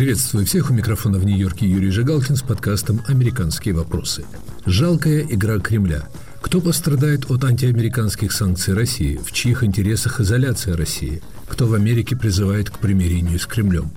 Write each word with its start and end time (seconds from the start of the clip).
Приветствую 0.00 0.46
всех 0.46 0.70
у 0.70 0.72
микрофона 0.72 1.18
в 1.18 1.26
Нью-Йорке 1.26 1.68
Юрий 1.68 1.90
Жигалкин 1.90 2.34
с 2.34 2.40
подкастом 2.40 3.02
«Американские 3.06 3.74
вопросы». 3.74 4.24
Жалкая 4.64 5.20
игра 5.28 5.58
Кремля. 5.58 6.08
Кто 6.40 6.62
пострадает 6.62 7.30
от 7.30 7.44
антиамериканских 7.44 8.32
санкций 8.32 8.72
России? 8.72 9.20
В 9.22 9.30
чьих 9.32 9.62
интересах 9.62 10.18
изоляция 10.18 10.74
России? 10.74 11.20
Кто 11.46 11.66
в 11.66 11.74
Америке 11.74 12.16
призывает 12.16 12.70
к 12.70 12.78
примирению 12.78 13.38
с 13.38 13.44
Кремлем? 13.44 13.90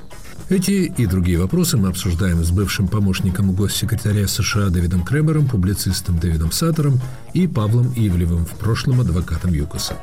Эти 0.50 0.94
и 0.98 1.05
другие 1.05 1.39
вопросы 1.39 1.77
мы 1.77 1.88
обсуждаем 1.88 2.44
с 2.44 2.52
бывшим 2.52 2.90
помощником 2.90 3.54
госсекретаря 3.54 4.27
США 4.27 4.67
Дэвидом 4.67 5.05
Кремером, 5.05 5.48
публицистом 5.48 6.20
Дэвидом 6.20 6.52
Саттером 6.52 6.99
и 7.34 7.48
Павлом 7.48 7.94
Ивлевым, 7.95 8.45
в 8.45 8.58
прошлом 8.58 8.99
адвокатом 8.99 9.54
ЮКОСа. 9.54 9.98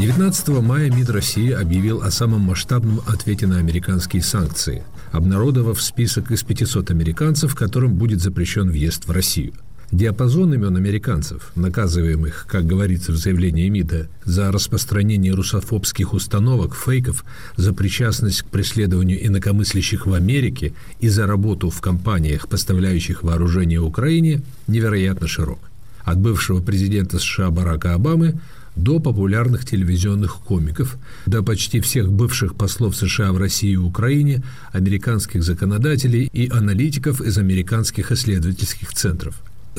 19 0.00 0.48
мая 0.62 0.90
МИД 0.90 1.10
России 1.10 1.50
объявил 1.50 2.00
о 2.00 2.10
самом 2.10 2.40
масштабном 2.40 3.02
ответе 3.06 3.46
на 3.46 3.58
американские 3.58 4.22
санкции, 4.22 4.82
обнародовав 5.12 5.78
список 5.82 6.30
из 6.30 6.42
500 6.42 6.90
американцев, 6.90 7.54
которым 7.54 7.96
будет 7.96 8.22
запрещен 8.22 8.70
въезд 8.70 9.06
в 9.06 9.10
Россию. 9.10 9.52
Диапазон 9.92 10.54
имен 10.54 10.74
американцев, 10.74 11.52
наказываемых, 11.54 12.46
как 12.48 12.64
говорится 12.64 13.12
в 13.12 13.16
заявлении 13.16 13.68
МИДа, 13.68 14.08
за 14.24 14.50
распространение 14.50 15.34
русофобских 15.34 16.14
установок, 16.14 16.74
фейков, 16.74 17.22
за 17.56 17.74
причастность 17.74 18.40
к 18.40 18.46
преследованию 18.46 19.26
инакомыслящих 19.26 20.06
в 20.06 20.14
Америке 20.14 20.72
и 21.00 21.10
за 21.10 21.26
работу 21.26 21.68
в 21.68 21.78
компаниях, 21.82 22.48
поставляющих 22.48 23.22
вооружение 23.22 23.80
Украине, 23.80 24.40
невероятно 24.66 25.28
широк. 25.28 25.58
От 26.04 26.18
бывшего 26.18 26.62
президента 26.62 27.18
США 27.18 27.50
Барака 27.50 27.92
Обамы 27.92 28.40
до 28.82 28.98
популярных 28.98 29.64
телевизионных 29.64 30.36
комиков, 30.38 30.96
до 31.26 31.42
почти 31.42 31.80
всех 31.80 32.10
бывших 32.10 32.54
послов 32.54 32.96
США 32.96 33.32
в 33.32 33.38
России 33.38 33.72
и 33.72 33.76
Украине, 33.76 34.42
американских 34.72 35.42
законодателей 35.42 36.28
и 36.32 36.48
аналитиков 36.48 37.20
из 37.20 37.38
американских 37.38 38.10
исследовательских 38.12 38.92
центров. 38.92 39.34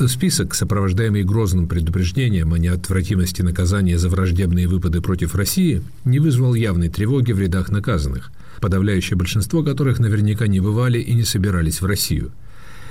Список, 0.06 0.54
сопровождаемый 0.54 1.22
грозным 1.22 1.68
предупреждением 1.68 2.54
о 2.54 2.58
неотвратимости 2.58 3.42
наказания 3.42 3.98
за 3.98 4.08
враждебные 4.08 4.66
выпады 4.66 5.02
против 5.02 5.34
России, 5.34 5.82
не 6.04 6.18
вызвал 6.18 6.54
явной 6.54 6.88
тревоги 6.88 7.32
в 7.32 7.38
рядах 7.38 7.70
наказанных, 7.70 8.32
подавляющее 8.60 9.18
большинство 9.18 9.62
которых 9.62 9.98
наверняка 9.98 10.46
не 10.46 10.60
бывали 10.60 10.98
и 10.98 11.12
не 11.14 11.24
собирались 11.24 11.82
в 11.82 11.86
Россию. 11.86 12.32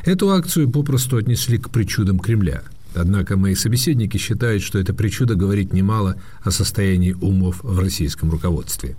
Эту 0.06 0.30
акцию 0.32 0.70
попросту 0.70 1.17
отнесли 1.17 1.58
к 1.58 1.70
причудам 1.70 2.20
Кремля– 2.20 2.62
Однако 2.94 3.38
мои 3.38 3.56
собеседники 3.56 4.17
считают, 4.17 4.64
что 4.64 4.80
это 4.80 4.94
причуда 4.94 5.36
говорит 5.36 5.73
немало 5.73 6.17
о 6.44 6.52
состоянии 6.52 7.14
умов 7.14 7.59
в 7.64 7.80
российском 7.80 8.31
руководстве. 8.31 8.95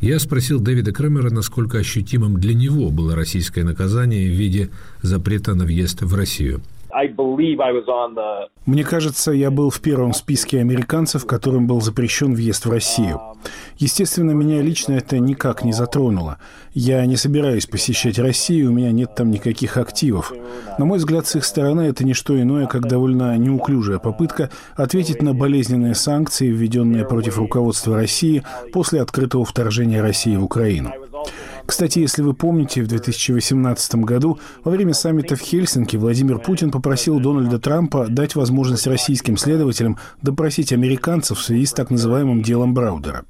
Я 0.00 0.18
спросил 0.18 0.60
Дэвида 0.60 0.92
Кремера, 0.92 1.30
насколько 1.30 1.78
ощутимым 1.78 2.40
для 2.40 2.54
него 2.54 2.90
было 2.90 3.14
российское 3.14 3.62
наказание 3.62 4.28
в 4.28 4.34
виде 4.34 4.70
запрета 5.02 5.54
на 5.54 5.64
въезд 5.64 6.02
в 6.02 6.14
Россию– 6.14 6.60
мне 8.64 8.84
кажется, 8.84 9.32
я 9.32 9.50
был 9.50 9.70
в 9.70 9.80
первом 9.80 10.14
списке 10.14 10.60
американцев, 10.60 11.26
которым 11.26 11.66
был 11.66 11.80
запрещен 11.80 12.34
въезд 12.34 12.66
в 12.66 12.70
Россию. 12.70 13.20
Естественно, 13.78 14.30
меня 14.32 14.62
лично 14.62 14.92
это 14.92 15.18
никак 15.18 15.64
не 15.64 15.72
затронуло. 15.72 16.38
Я 16.74 17.04
не 17.06 17.16
собираюсь 17.16 17.66
посещать 17.66 18.18
Россию, 18.18 18.70
у 18.70 18.72
меня 18.72 18.92
нет 18.92 19.14
там 19.16 19.30
никаких 19.30 19.78
активов. 19.78 20.32
На 20.78 20.84
мой 20.84 20.98
взгляд, 20.98 21.26
с 21.26 21.34
их 21.34 21.44
стороны 21.44 21.82
это 21.82 22.04
не 22.04 22.14
что 22.14 22.40
иное, 22.40 22.66
как 22.66 22.86
довольно 22.86 23.36
неуклюжая 23.36 23.98
попытка 23.98 24.50
ответить 24.76 25.22
на 25.22 25.34
болезненные 25.34 25.94
санкции, 25.94 26.48
введенные 26.48 27.04
против 27.04 27.38
руководства 27.38 27.96
России 27.96 28.44
после 28.72 29.02
открытого 29.02 29.44
вторжения 29.44 30.00
России 30.00 30.36
в 30.36 30.44
Украину. 30.44 30.92
Кстати, 31.66 32.00
если 32.00 32.22
вы 32.22 32.34
помните, 32.34 32.82
в 32.82 32.88
2018 32.88 33.94
году 33.96 34.38
во 34.64 34.72
время 34.72 34.94
саммита 34.94 35.36
в 35.36 35.40
Хельсинки 35.40 35.96
Владимир 35.96 36.38
Путин 36.38 36.70
попросил 36.70 37.20
Дональда 37.20 37.58
Трампа 37.58 38.06
дать 38.08 38.34
возможность 38.34 38.86
российским 38.86 39.36
следователям 39.36 39.98
допросить 40.20 40.72
американцев 40.72 41.38
в 41.38 41.42
связи 41.42 41.66
с 41.66 41.72
так 41.72 41.90
называемым 41.90 42.42
делом 42.42 42.74
Браудера. 42.74 43.24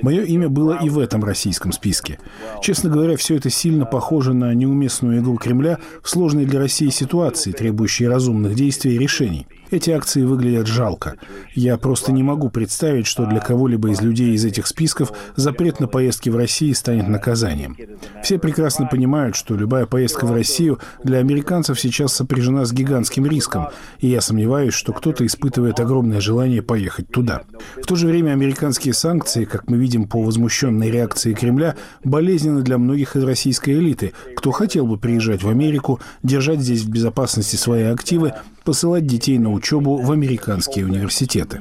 Мое 0.00 0.22
имя 0.24 0.48
было 0.48 0.78
и 0.82 0.88
в 0.88 0.98
этом 0.98 1.24
российском 1.24 1.72
списке. 1.72 2.18
Честно 2.62 2.90
говоря, 2.90 3.16
все 3.16 3.36
это 3.36 3.50
сильно 3.50 3.84
похоже 3.84 4.34
на 4.34 4.52
неуместную 4.54 5.20
игру 5.20 5.36
Кремля 5.36 5.78
в 6.02 6.08
сложной 6.08 6.44
для 6.44 6.60
России 6.60 6.88
ситуации, 6.88 7.52
требующей 7.52 8.06
разумных 8.06 8.54
действий 8.54 8.94
и 8.94 8.98
решений. 8.98 9.46
Эти 9.72 9.90
акции 9.90 10.22
выглядят 10.22 10.66
жалко. 10.66 11.14
Я 11.54 11.78
просто 11.78 12.12
не 12.12 12.22
могу 12.22 12.50
представить, 12.50 13.06
что 13.06 13.24
для 13.24 13.40
кого-либо 13.40 13.90
из 13.90 14.02
людей 14.02 14.34
из 14.34 14.44
этих 14.44 14.66
списков 14.66 15.12
запрет 15.34 15.80
на 15.80 15.88
поездки 15.88 16.28
в 16.28 16.36
Россию 16.36 16.74
станет 16.74 17.08
наказанием. 17.08 17.78
Все 18.22 18.38
прекрасно 18.38 18.86
понимают, 18.86 19.34
что 19.34 19.54
любая 19.54 19.86
поездка 19.86 20.26
в 20.26 20.32
Россию 20.32 20.78
для 21.04 21.18
американцев 21.18 21.80
сейчас 21.80 22.12
сопряжена 22.12 22.66
с 22.66 22.72
гигантским 22.72 23.24
риском, 23.26 23.68
и 23.98 24.08
я 24.08 24.20
сомневаюсь, 24.20 24.74
что 24.74 24.92
кто-то 24.92 25.24
испытывает 25.24 25.80
огромное 25.80 26.20
желание 26.20 26.60
поехать 26.60 27.08
туда. 27.08 27.40
В 27.82 27.86
то 27.86 27.96
же 27.96 28.08
время 28.08 28.32
американские 28.32 28.92
санкции, 28.92 29.46
как 29.46 29.61
мы 29.66 29.76
видим 29.76 30.06
по 30.06 30.22
возмущенной 30.22 30.90
реакции 30.90 31.34
Кремля, 31.34 31.76
болезненны 32.04 32.62
для 32.62 32.78
многих 32.78 33.16
из 33.16 33.24
российской 33.24 33.70
элиты, 33.72 34.12
кто 34.36 34.50
хотел 34.50 34.86
бы 34.86 34.98
приезжать 34.98 35.42
в 35.42 35.48
Америку, 35.48 36.00
держать 36.22 36.60
здесь 36.60 36.82
в 36.82 36.90
безопасности 36.90 37.56
свои 37.56 37.84
активы, 37.84 38.32
посылать 38.64 39.06
детей 39.06 39.38
на 39.38 39.52
учебу 39.52 39.96
в 39.96 40.10
американские 40.12 40.86
университеты. 40.86 41.60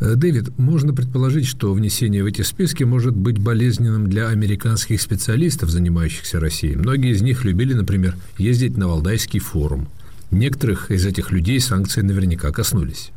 Э, 0.00 0.16
Дэвид, 0.16 0.58
можно 0.58 0.92
предположить, 0.92 1.46
что 1.46 1.72
внесение 1.72 2.22
в 2.22 2.26
эти 2.26 2.42
списки 2.42 2.84
может 2.84 3.16
быть 3.16 3.38
болезненным 3.38 4.08
для 4.08 4.28
американских 4.28 5.00
специалистов, 5.00 5.70
занимающихся 5.70 6.40
Россией. 6.40 6.76
Многие 6.76 7.12
из 7.12 7.22
них 7.22 7.44
любили, 7.44 7.74
например, 7.74 8.14
ездить 8.36 8.76
на 8.76 8.88
Валдайский 8.88 9.40
форум. 9.40 9.88
Некоторых 10.30 10.90
из 10.90 11.06
этих 11.06 11.30
людей 11.30 11.60
санкции 11.60 12.00
наверняка 12.00 12.50
коснулись. 12.50 13.12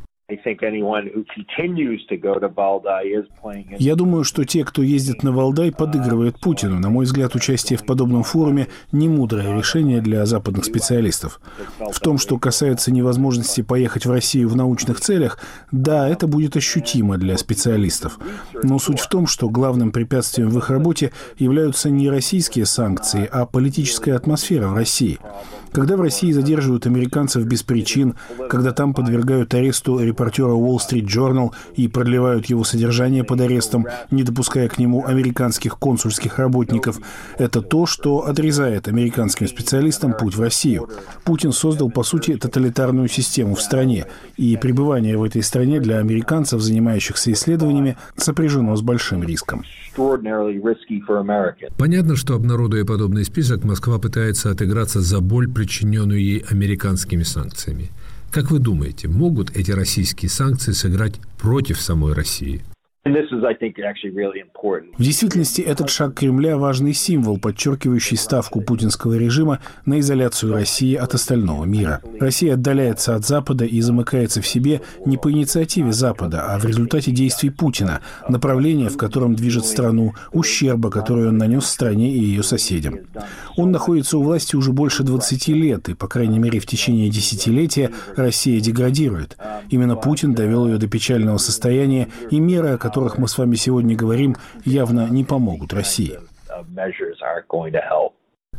Я 3.80 3.96
думаю, 3.96 4.26
что 4.26 4.44
те, 4.44 4.66
кто 4.66 4.82
ездит 4.82 5.24
на 5.24 5.32
Валдай, 5.32 5.72
подыгрывают 5.72 6.42
Путину. 6.42 6.80
На 6.80 6.90
мой 6.90 7.06
взгляд, 7.06 7.34
участие 7.34 7.80
в 7.80 7.86
подобном 7.86 8.24
форуме– 8.24 8.68
не 8.92 9.08
мудрое 9.08 9.58
решение 9.58 10.02
для 10.02 10.26
западных 10.26 10.66
специалистов. 10.66 11.40
В 11.80 11.98
том, 12.02 12.18
что 12.18 12.38
касается 12.38 12.92
невозможности 12.92 13.62
поехать 13.62 14.06
в 14.06 14.12
Россию 14.12 14.50
в 14.50 14.58
научных 14.58 15.00
целях, 15.00 15.40
да, 15.72 16.10
это 16.10 16.28
будет 16.28 16.58
ощутимо 16.58 17.18
для 17.18 17.38
специалистов. 17.38 18.20
Но 18.52 18.80
суть 18.80 19.00
в 19.00 19.08
том, 19.08 19.28
что 19.28 19.48
главным 19.50 19.94
препятствием 19.94 20.50
в 20.50 20.58
их 20.58 20.70
работе 20.70 21.14
являются 21.38 21.90
не 21.90 22.10
российские 22.10 22.66
санкции, 22.66 23.30
а 23.32 23.46
политическая 23.46 24.12
атмосфера 24.16 24.68
в 24.68 24.76
России. 24.76 25.20
Когда 25.72 25.96
в 25.98 26.02
России 26.02 26.32
задерживают 26.32 26.86
американцев 26.86 27.46
без 27.46 27.64
причин, 27.64 28.16
когда 28.50 28.72
там 28.72 28.94
подвергают 28.94 29.54
аресту 29.54 30.00
репортера 30.00 30.52
Wall 30.52 30.78
Street 30.78 31.06
Journal 31.06 31.52
и 31.76 31.88
продлевают 31.88 32.48
его 32.48 32.64
содержание 32.64 33.24
под 33.24 33.42
арестом, 33.42 33.86
не 34.12 34.24
допуская 34.24 34.68
к 34.70 34.78
нему 34.78 35.06
американских 35.06 35.78
консульских 35.78 36.40
работников, 36.40 37.00
это 37.38 37.62
то, 37.62 37.86
что 37.86 38.26
отрезает 38.26 38.88
американским 38.88 39.48
специалистам 39.48 40.14
путь 40.14 40.36
в 40.36 40.42
Россию. 40.42 40.90
Путин 41.24 41.52
создал, 41.52 41.90
по 41.90 42.04
сути, 42.04 42.36
тоталитарную 42.36 43.08
систему 43.08 43.56
в 43.56 43.62
стране, 43.62 44.06
и 44.38 44.56
пребывание 44.58 45.18
в 45.18 45.24
этой 45.24 45.44
стране 45.44 45.80
для 45.80 46.00
американцев, 46.00 46.62
занимающихся 46.62 47.32
исследованиями, 47.32 47.98
сопряжено 48.16 48.76
с 48.76 48.82
большим 48.82 49.24
риском. 49.24 49.64
Понятно, 51.78 52.16
что 52.16 52.36
обнародуя 52.36 52.86
подобный 52.86 53.26
список, 53.26 53.64
Москва 53.64 54.00
пытается 54.00 54.52
отыграться 54.52 55.02
за 55.02 55.20
боль, 55.20 55.52
причиненную 55.52 56.22
ей 56.22 56.46
американскими 56.50 57.24
санкциями. 57.24 57.90
Как 58.32 58.52
вы 58.52 58.60
думаете, 58.60 59.08
могут 59.08 59.56
эти 59.56 59.72
российские 59.72 60.30
санкции 60.30 60.72
сыграть 60.72 61.20
против 61.40 61.82
самой 61.82 62.14
России? 62.14 62.62
В 64.98 65.02
действительности 65.02 65.62
этот 65.62 65.90
шаг 65.90 66.16
Кремля– 66.16 66.58
важный 66.60 66.94
символ, 66.94 67.40
подчеркивающий 67.40 68.18
ставку 68.18 68.62
путинского 68.62 69.14
режима 69.14 69.60
на 69.86 70.00
изоляцию 70.00 70.54
России 70.54 70.96
от 70.96 71.14
остального 71.14 71.64
мира. 71.66 72.02
Россия 72.20 72.56
отдаляется 72.56 73.16
от 73.16 73.26
Запада 73.26 73.66
и 73.66 73.80
замыкается 73.82 74.42
в 74.42 74.48
себе 74.48 74.82
не 75.06 75.18
по 75.18 75.32
инициативе 75.32 75.94
Запада, 75.94 76.48
а 76.50 76.60
в 76.60 76.66
результате 76.66 77.12
действий 77.12 77.50
Путина, 77.50 78.02
направления, 78.28 78.90
в 78.90 78.98
котором 78.98 79.36
движет 79.36 79.66
страну, 79.66 80.14
ущерба, 80.34 80.90
который 80.90 81.30
он 81.30 81.38
нанес 81.38 81.66
стране 81.66 82.12
и 82.14 82.20
ее 82.20 82.44
соседям. 82.44 83.00
Он 83.56 83.72
находится 83.72 84.18
у 84.18 84.24
власти 84.24 84.56
уже 84.56 84.72
больше 84.72 85.04
20 85.04 85.48
лет, 85.50 85.90
и, 85.90 85.94
по 85.94 86.08
крайней 86.08 86.40
мере, 86.40 86.60
в 86.60 86.66
течение 86.66 87.10
десятилетия 87.10 87.92
Россия 88.16 88.60
деградирует. 88.60 89.38
Именно 89.70 89.96
Путин 89.96 90.34
довел 90.34 90.68
ее 90.68 90.78
до 90.78 90.88
печального 90.88 91.38
состояния, 91.38 92.10
и 92.32 92.40
меры, 92.40 92.70
о 92.70 92.78
которых 92.78 92.97
которых 92.98 93.20
мы 93.20 93.28
с 93.28 93.38
вами 93.38 93.54
сегодня 93.54 93.96
говорим, 93.96 94.36
явно 94.66 95.08
не 95.12 95.24
помогут 95.24 95.72
России. 95.72 96.18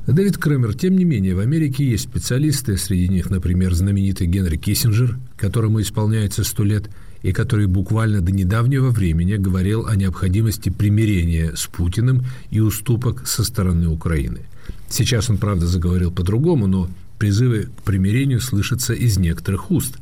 Дэвид 0.06 0.38
Кремер, 0.38 0.74
тем 0.74 0.96
не 0.96 1.04
менее, 1.04 1.34
в 1.34 1.40
Америке 1.40 1.84
есть 1.84 2.04
специалисты, 2.04 2.76
среди 2.76 3.08
них, 3.08 3.30
например, 3.30 3.74
знаменитый 3.74 4.28
Генри 4.28 4.56
Киссинджер, 4.56 5.16
которому 5.36 5.80
исполняется 5.80 6.44
сто 6.44 6.62
лет, 6.62 6.88
и 7.22 7.32
который 7.32 7.66
буквально 7.66 8.20
до 8.20 8.30
недавнего 8.30 8.90
времени 8.90 9.34
говорил 9.34 9.86
о 9.86 9.96
необходимости 9.96 10.68
примирения 10.68 11.56
с 11.56 11.66
Путиным 11.66 12.22
и 12.50 12.60
уступок 12.60 13.26
со 13.26 13.42
стороны 13.42 13.88
Украины. 13.88 14.42
Сейчас 14.88 15.28
он, 15.30 15.38
правда, 15.38 15.66
заговорил 15.66 16.12
по-другому, 16.12 16.68
но 16.68 16.88
призывы 17.18 17.64
к 17.64 17.82
примирению 17.82 18.40
слышатся 18.40 18.94
из 18.94 19.18
некоторых 19.18 19.72
уст. 19.72 19.96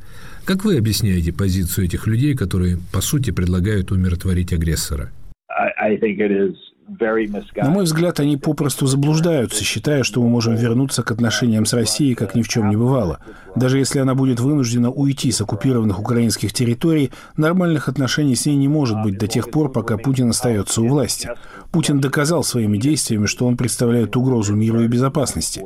Как 0.47 0.65
вы 0.65 0.79
объясняете 0.79 1.33
позицию 1.33 1.87
этих 1.87 2.07
людей, 2.07 2.37
которые, 2.37 2.79
по 2.93 3.01
сути, 3.01 3.33
предлагают 3.33 3.91
умиротворить 3.91 4.53
агрессора? 4.53 5.11
I 5.51 5.97
think 5.97 6.19
it 6.19 6.31
is 6.31 6.55
на 6.89 7.71
мой 7.71 7.85
взгляд, 7.85 8.21
они 8.21 8.37
попросту 8.37 8.87
заблуждаются, 8.87 9.65
считая, 9.65 10.05
что 10.05 10.23
мы 10.23 10.29
можем 10.29 10.55
вернуться 10.55 11.03
к 11.03 11.11
отношениям 11.11 11.67
с 11.67 11.73
Россией, 11.73 12.15
как 12.15 12.37
ни 12.37 12.43
в 12.43 12.49
чем 12.49 12.71
не 12.71 12.77
бывало. 12.77 13.19
Даже 13.57 13.79
если 13.79 13.99
она 13.99 14.15
будет 14.15 14.39
вынуждена 14.39 14.91
уйти 14.91 15.33
с 15.33 15.41
оккупированных 15.41 15.99
украинских 15.99 16.53
территорий, 16.53 17.11
нормальных 17.37 17.89
отношений 17.89 18.37
с 18.37 18.47
ней 18.47 18.55
не 18.55 18.69
может 18.69 19.03
быть 19.03 19.19
до 19.19 19.27
тех 19.27 19.51
пор, 19.51 19.73
пока 19.73 19.99
Путин 19.99 20.31
остается 20.31 20.81
у 20.81 20.87
власти. 20.87 21.31
Путин 21.73 22.01
доказал 22.01 22.45
своими 22.45 22.79
действиями, 22.79 23.27
что 23.27 23.47
он 23.47 23.57
представляет 23.57 24.17
угрозу 24.17 24.55
миру 24.55 24.81
и 24.83 24.87
безопасности. 24.87 25.65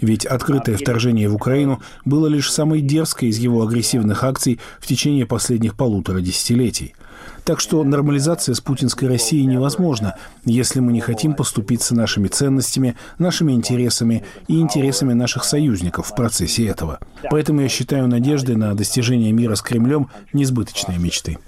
Ведь 0.00 0.24
открытое 0.24 0.76
вторжение 0.78 1.28
в 1.28 1.34
Украину 1.34 1.82
было 2.06 2.28
лишь 2.28 2.50
самой 2.50 2.80
дерзкой 2.80 3.28
из 3.28 3.36
его 3.36 3.62
агрессивных 3.62 4.24
акций 4.24 4.58
в 4.80 4.86
течение 4.86 5.26
последних 5.26 5.74
полутора 5.74 6.20
десятилетий. 6.20 6.94
Так 7.44 7.58
что 7.58 7.82
нормализация 7.82 8.54
с 8.54 8.60
путинской 8.60 9.08
Россией 9.08 9.46
невозможна, 9.46 10.16
если 10.44 10.80
мы 10.80 10.92
не 10.92 11.00
хотим 11.00 11.34
поступиться 11.34 11.94
нашими 11.94 12.28
ценностями, 12.28 12.96
нашими 13.18 13.52
интересами 13.52 14.24
и 14.46 14.60
интересами 14.60 15.12
наших 15.12 15.44
союзников 15.44 16.08
в 16.08 16.14
процессе 16.14 16.66
этого. 16.66 17.00
Поэтому 17.30 17.62
я 17.62 17.68
считаю 17.68 18.06
надежды 18.06 18.56
на 18.56 18.74
достижение 18.74 19.32
мира 19.32 19.56
с 19.56 19.62
Кремлем 19.62 20.08
несбыточной 20.32 20.98
мечтой. 20.98 21.38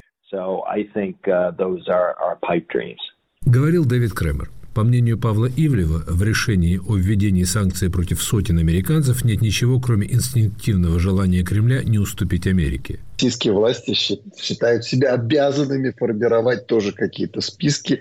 Говорил 3.43 3.85
Дэвид 3.85 4.14
Кремер. 4.14 4.50
По 4.75 4.82
мнению 4.82 5.19
Павла 5.19 5.47
Ивлева, 5.47 6.03
в 6.09 6.21
решении 6.25 6.81
о 6.85 6.97
введении 6.97 7.44
санкций 7.44 7.91
против 7.91 8.21
сотен 8.21 8.59
американцев 8.59 9.25
нет 9.25 9.41
ничего, 9.41 9.79
кроме 9.79 10.12
инстинктивного 10.12 10.99
желания 10.99 11.44
Кремля 11.44 11.85
не 11.85 12.00
уступить 12.00 12.49
Америке. 12.49 12.99
Российские 13.15 13.53
власти 13.53 13.94
считают 13.94 14.85
себя 14.85 15.15
обязанными 15.15 15.94
формировать 15.97 16.67
тоже 16.67 16.91
какие-то 16.91 17.41
списки. 17.41 18.00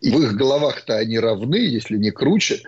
И 0.00 0.10
в 0.10 0.22
их 0.22 0.34
головах-то 0.34 0.96
они 0.96 1.18
равны, 1.18 1.56
если 1.56 1.98
не 1.98 2.10
круче. 2.10 2.60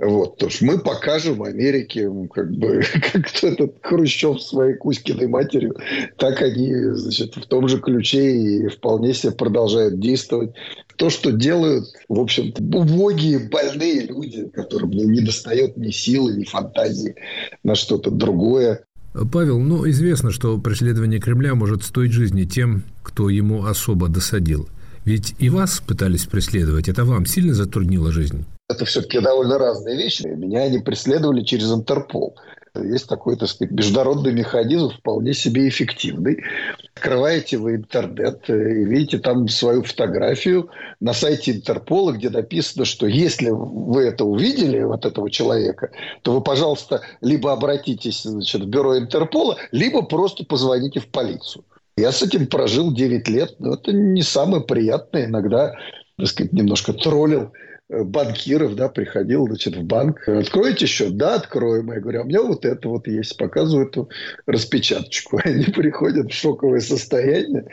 Вот, 0.00 0.38
то 0.38 0.46
есть 0.46 0.62
мы 0.62 0.78
покажем 0.78 1.42
Америке, 1.42 2.10
как 2.32 2.50
бы, 2.52 2.82
как 3.12 3.44
этот 3.44 3.76
Хрущев 3.82 4.40
своей 4.40 4.74
Кузькиной 4.74 5.28
матерью, 5.28 5.76
так 6.16 6.40
они, 6.40 6.72
значит, 6.94 7.36
в 7.36 7.46
том 7.46 7.68
же 7.68 7.78
ключе 7.78 8.32
и 8.32 8.68
вполне 8.68 9.12
себе 9.12 9.32
продолжают 9.32 10.00
действовать 10.00 10.52
то, 10.96 11.10
что 11.10 11.32
делают, 11.32 11.84
в 12.08 12.18
общем-то, 12.18 12.62
убогие, 12.62 13.50
больные 13.50 14.06
люди, 14.06 14.48
которым 14.54 14.90
не 14.90 15.20
достает 15.20 15.76
ни 15.76 15.90
силы, 15.90 16.34
ни 16.34 16.44
фантазии 16.44 17.14
на 17.62 17.74
что-то 17.74 18.10
другое. 18.10 18.84
Павел, 19.30 19.58
ну, 19.58 19.86
известно, 19.90 20.30
что 20.30 20.56
преследование 20.56 21.20
Кремля 21.20 21.54
может 21.54 21.84
стоить 21.84 22.12
жизни 22.12 22.44
тем, 22.44 22.84
кто 23.02 23.28
ему 23.28 23.66
особо 23.66 24.08
досадил. 24.08 24.66
Ведь 25.04 25.34
и 25.38 25.50
вас 25.50 25.82
пытались 25.86 26.24
преследовать. 26.24 26.88
Это 26.88 27.04
вам 27.04 27.26
сильно 27.26 27.52
затруднило 27.52 28.12
жизнь? 28.12 28.46
Это 28.80 28.88
все-таки 28.88 29.20
довольно 29.20 29.58
разные 29.58 29.94
вещи. 29.94 30.22
Меня 30.26 30.62
они 30.62 30.78
преследовали 30.78 31.42
через 31.42 31.70
Интерпол. 31.70 32.34
Есть 32.74 33.08
такой, 33.08 33.36
так 33.36 33.50
сказать, 33.50 33.72
международный 33.72 34.32
механизм, 34.32 34.88
вполне 34.88 35.34
себе 35.34 35.68
эффективный. 35.68 36.42
Открываете 36.94 37.58
вы 37.58 37.74
интернет 37.74 38.48
и 38.48 38.52
видите 38.52 39.18
там 39.18 39.48
свою 39.48 39.82
фотографию 39.82 40.70
на 40.98 41.12
сайте 41.12 41.52
Интерпола, 41.52 42.12
где 42.12 42.30
написано, 42.30 42.86
что 42.86 43.06
если 43.06 43.50
вы 43.50 44.04
это 44.04 44.24
увидели, 44.24 44.82
вот 44.82 45.04
этого 45.04 45.30
человека, 45.30 45.90
то 46.22 46.32
вы, 46.32 46.40
пожалуйста, 46.40 47.02
либо 47.20 47.52
обратитесь 47.52 48.22
значит, 48.22 48.62
в 48.62 48.66
бюро 48.66 48.96
Интерпола, 48.96 49.58
либо 49.72 50.00
просто 50.00 50.42
позвоните 50.46 51.00
в 51.00 51.08
полицию. 51.08 51.66
Я 51.98 52.12
с 52.12 52.22
этим 52.22 52.46
прожил 52.46 52.94
9 52.94 53.28
лет, 53.28 53.56
но 53.58 53.74
это 53.74 53.92
не 53.92 54.22
самое 54.22 54.62
приятное. 54.62 55.26
Иногда, 55.26 55.74
так 56.16 56.28
сказать, 56.28 56.54
немножко 56.54 56.94
троллил 56.94 57.52
банкиров, 57.90 58.76
да, 58.76 58.88
приходил, 58.88 59.46
значит, 59.46 59.76
в 59.76 59.82
банк. 59.82 60.28
Откроете 60.28 60.86
счет? 60.86 61.16
Да, 61.16 61.34
откроем. 61.34 61.92
Я 61.92 62.00
говорю, 62.00 62.20
а 62.20 62.22
у 62.22 62.26
меня 62.26 62.42
вот 62.42 62.64
это 62.64 62.88
вот 62.88 63.06
есть. 63.08 63.36
Показываю 63.36 63.88
эту 63.88 64.08
распечаточку. 64.46 65.40
Они 65.44 65.64
приходят 65.64 66.30
в 66.30 66.34
шоковое 66.34 66.80
состояние. 66.80 67.66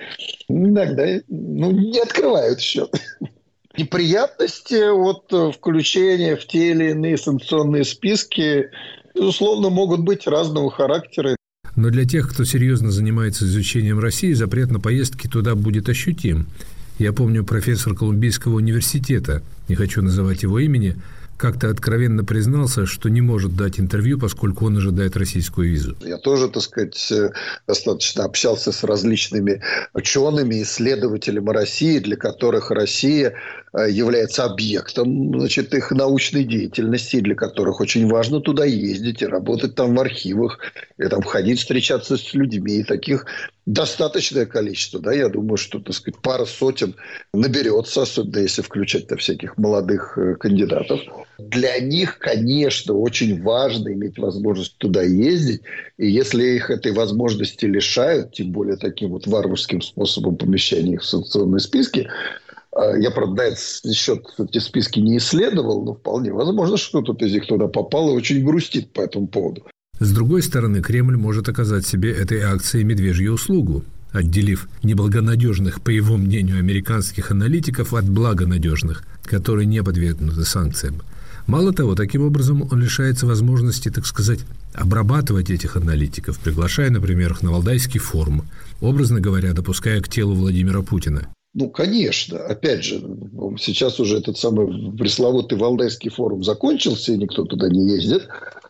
Иногда 0.47 1.05
ну, 1.27 1.71
не 1.71 1.99
открывают 1.99 2.59
счет. 2.59 2.89
Неприятности 3.77 4.89
от 4.89 5.55
включения 5.55 6.35
в 6.35 6.47
те 6.47 6.71
или 6.71 6.89
иные 6.91 7.15
санкционные 7.15 7.83
списки, 7.83 8.71
безусловно, 9.13 9.69
могут 9.69 9.99
быть 9.99 10.25
разного 10.25 10.71
характера. 10.71 11.35
Но 11.75 11.91
для 11.91 12.05
тех, 12.05 12.27
кто 12.27 12.43
серьезно 12.43 12.89
занимается 12.89 13.45
изучением 13.45 13.99
России, 13.99 14.33
запрет 14.33 14.71
на 14.71 14.79
поездки 14.79 15.27
туда 15.27 15.53
будет 15.53 15.89
ощутим. 15.89 16.47
Я 16.99 17.13
помню, 17.13 17.43
профессор 17.43 17.93
Колумбийского 17.93 18.55
университета, 18.55 19.43
не 19.69 19.75
хочу 19.75 20.01
называть 20.01 20.41
его 20.41 20.57
имени, 20.57 20.95
как-то 21.37 21.69
откровенно 21.69 22.25
признался, 22.25 22.87
что 22.87 23.09
не 23.09 23.21
может 23.21 23.55
дать 23.55 23.79
интервью, 23.79 24.19
поскольку 24.19 24.65
он 24.65 24.77
ожидает 24.77 25.15
российскую 25.15 25.69
визу. 25.69 25.95
Я 26.01 26.17
тоже, 26.17 26.49
так 26.49 26.63
сказать, 26.63 27.11
э, 27.11 27.29
достаточно 27.67 28.23
общался 28.23 28.71
с 28.71 28.83
различными 28.83 29.61
учеными, 29.93 30.63
исследователями 30.63 31.51
России, 31.51 31.99
для 31.99 32.15
которых 32.15 32.71
Россия 32.71 33.35
э, 33.73 33.91
является 33.91 34.45
объектом 34.45 35.39
значит, 35.39 35.75
их 35.75 35.91
научной 35.91 36.43
деятельности, 36.43 37.19
для 37.19 37.35
которых 37.35 37.79
очень 37.79 38.07
важно 38.09 38.41
туда 38.41 38.65
ездить 38.65 39.21
и 39.21 39.27
работать 39.27 39.75
там 39.75 39.93
в 39.93 39.99
архивах, 39.99 40.57
и 40.97 41.03
там 41.03 41.21
ходить, 41.21 41.59
встречаться 41.59 42.17
с 42.17 42.33
людьми. 42.33 42.79
И 42.79 42.83
таких 42.83 43.27
достаточное 43.67 44.45
количество, 44.45 44.99
да, 44.99 45.13
я 45.13 45.27
думаю, 45.27 45.57
что, 45.57 45.79
так 45.79 45.93
сказать, 45.93 46.19
пара 46.21 46.45
сотен 46.45 46.95
наберется, 47.33 48.03
особенно 48.03 48.39
если 48.39 48.61
включать 48.61 49.07
там 49.07 49.17
всяких 49.17 49.57
молодых 49.57 50.17
э, 50.17 50.35
кандидатов. 50.35 51.01
Для 51.37 51.77
них, 51.79 52.17
конечно, 52.17 52.93
очень 52.93 53.43
важно 53.43 53.89
иметь 53.89 54.17
возможность 54.17 54.77
туда 54.77 55.03
ездить, 55.03 55.61
и 55.97 56.09
если 56.09 56.43
их 56.55 56.71
этой 56.71 56.93
возможности 56.93 57.65
лишают, 57.65 58.33
тем 58.33 58.53
более 58.53 58.77
таким 58.77 59.09
вот 59.09 59.27
варварским 59.27 59.81
способом 59.81 60.37
помещения 60.37 60.93
их 60.93 61.01
в 61.01 61.05
санкционные 61.05 61.59
списки, 61.59 62.07
э, 62.71 62.93
я, 63.01 63.11
правда, 63.11 63.43
этот 63.43 63.93
счет 63.93 64.25
эти 64.39 64.59
списки 64.59 64.99
не 64.99 65.17
исследовал, 65.17 65.83
но 65.83 65.93
вполне 65.93 66.31
возможно, 66.31 66.77
что 66.77 67.01
кто-то 67.01 67.25
из 67.25 67.33
них 67.33 67.45
туда 67.45 67.67
попал 67.67 68.11
и 68.11 68.13
очень 68.13 68.45
грустит 68.45 68.93
по 68.93 69.01
этому 69.01 69.27
поводу. 69.27 69.65
С 69.99 70.11
другой 70.11 70.43
стороны, 70.43 70.81
Кремль 70.81 71.17
может 71.17 71.49
оказать 71.49 71.85
себе 71.85 72.11
этой 72.11 72.41
акцией 72.41 72.83
медвежью 72.83 73.33
услугу, 73.33 73.83
отделив 74.11 74.69
неблагонадежных, 74.83 75.81
по 75.81 75.89
его 75.89 76.17
мнению, 76.17 76.59
американских 76.59 77.31
аналитиков 77.31 77.93
от 77.93 78.07
благонадежных, 78.07 79.03
которые 79.23 79.65
не 79.65 79.81
подвергнуты 79.81 80.45
санкциям. 80.45 81.01
Мало 81.47 81.73
того, 81.73 81.95
таким 81.95 82.23
образом 82.23 82.67
он 82.71 82.81
лишается 82.81 83.25
возможности, 83.25 83.89
так 83.89 84.05
сказать, 84.05 84.41
обрабатывать 84.73 85.49
этих 85.49 85.77
аналитиков, 85.77 86.37
приглашая, 86.39 86.91
например, 86.91 87.31
их 87.31 87.41
на 87.41 87.51
Валдайский 87.51 87.99
форум, 87.99 88.43
образно 88.81 89.19
говоря, 89.19 89.53
допуская 89.53 90.01
к 90.01 90.09
телу 90.09 90.35
Владимира 90.35 90.81
Путина. 90.81 91.27
Ну, 91.53 91.69
конечно. 91.69 92.37
Опять 92.37 92.83
же, 92.83 93.01
сейчас 93.59 93.99
уже 93.99 94.17
этот 94.17 94.37
самый 94.37 94.91
пресловутый 94.91 95.57
Валдайский 95.57 96.11
форум 96.11 96.43
закончился, 96.43 97.13
и 97.13 97.17
никто 97.17 97.45
туда 97.45 97.67
не 97.69 97.89
ездит. 97.89 98.27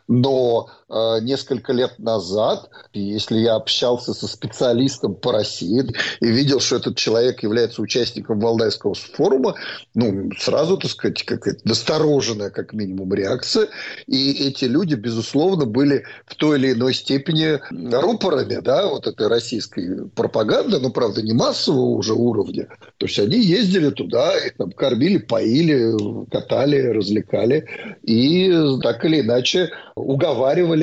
Но 0.07 0.69
несколько 0.89 1.73
лет 1.73 1.99
назад, 1.99 2.69
если 2.93 3.39
я 3.39 3.55
общался 3.55 4.13
со 4.13 4.27
специалистом 4.27 5.15
по 5.15 5.33
России 5.33 5.83
и 6.21 6.27
видел, 6.27 6.59
что 6.59 6.77
этот 6.77 6.95
человек 6.95 7.43
является 7.43 7.81
участником 7.81 8.39
Валдайского 8.39 8.93
форума, 8.93 9.55
ну, 9.95 10.31
сразу, 10.39 10.77
так 10.77 10.91
сказать, 10.91 11.23
какая-то 11.23 11.59
настороженная, 11.65 12.49
как 12.51 12.73
минимум, 12.73 13.13
реакция. 13.13 13.67
И 14.05 14.31
эти 14.47 14.65
люди, 14.65 14.95
безусловно, 14.95 15.65
были 15.65 16.05
в 16.25 16.35
той 16.35 16.57
или 16.57 16.71
иной 16.71 16.93
степени 16.93 17.59
рупорами, 17.93 18.61
да, 18.61 18.87
вот 18.87 19.07
этой 19.07 19.27
российской 19.27 20.07
пропаганды, 20.09 20.79
но, 20.79 20.89
правда, 20.89 21.21
не 21.21 21.33
массового 21.33 21.97
уже 21.97 22.13
уровня. 22.13 22.67
То 22.97 23.07
есть 23.07 23.19
они 23.19 23.39
ездили 23.39 23.89
туда, 23.89 24.37
их 24.37 24.55
там 24.55 24.71
кормили, 24.71 25.17
поили, 25.17 25.93
катали, 26.31 26.81
развлекали. 26.87 27.65
И 28.03 28.53
так 28.81 29.03
или 29.03 29.19
иначе 29.19 29.69
уговаривали 29.95 30.76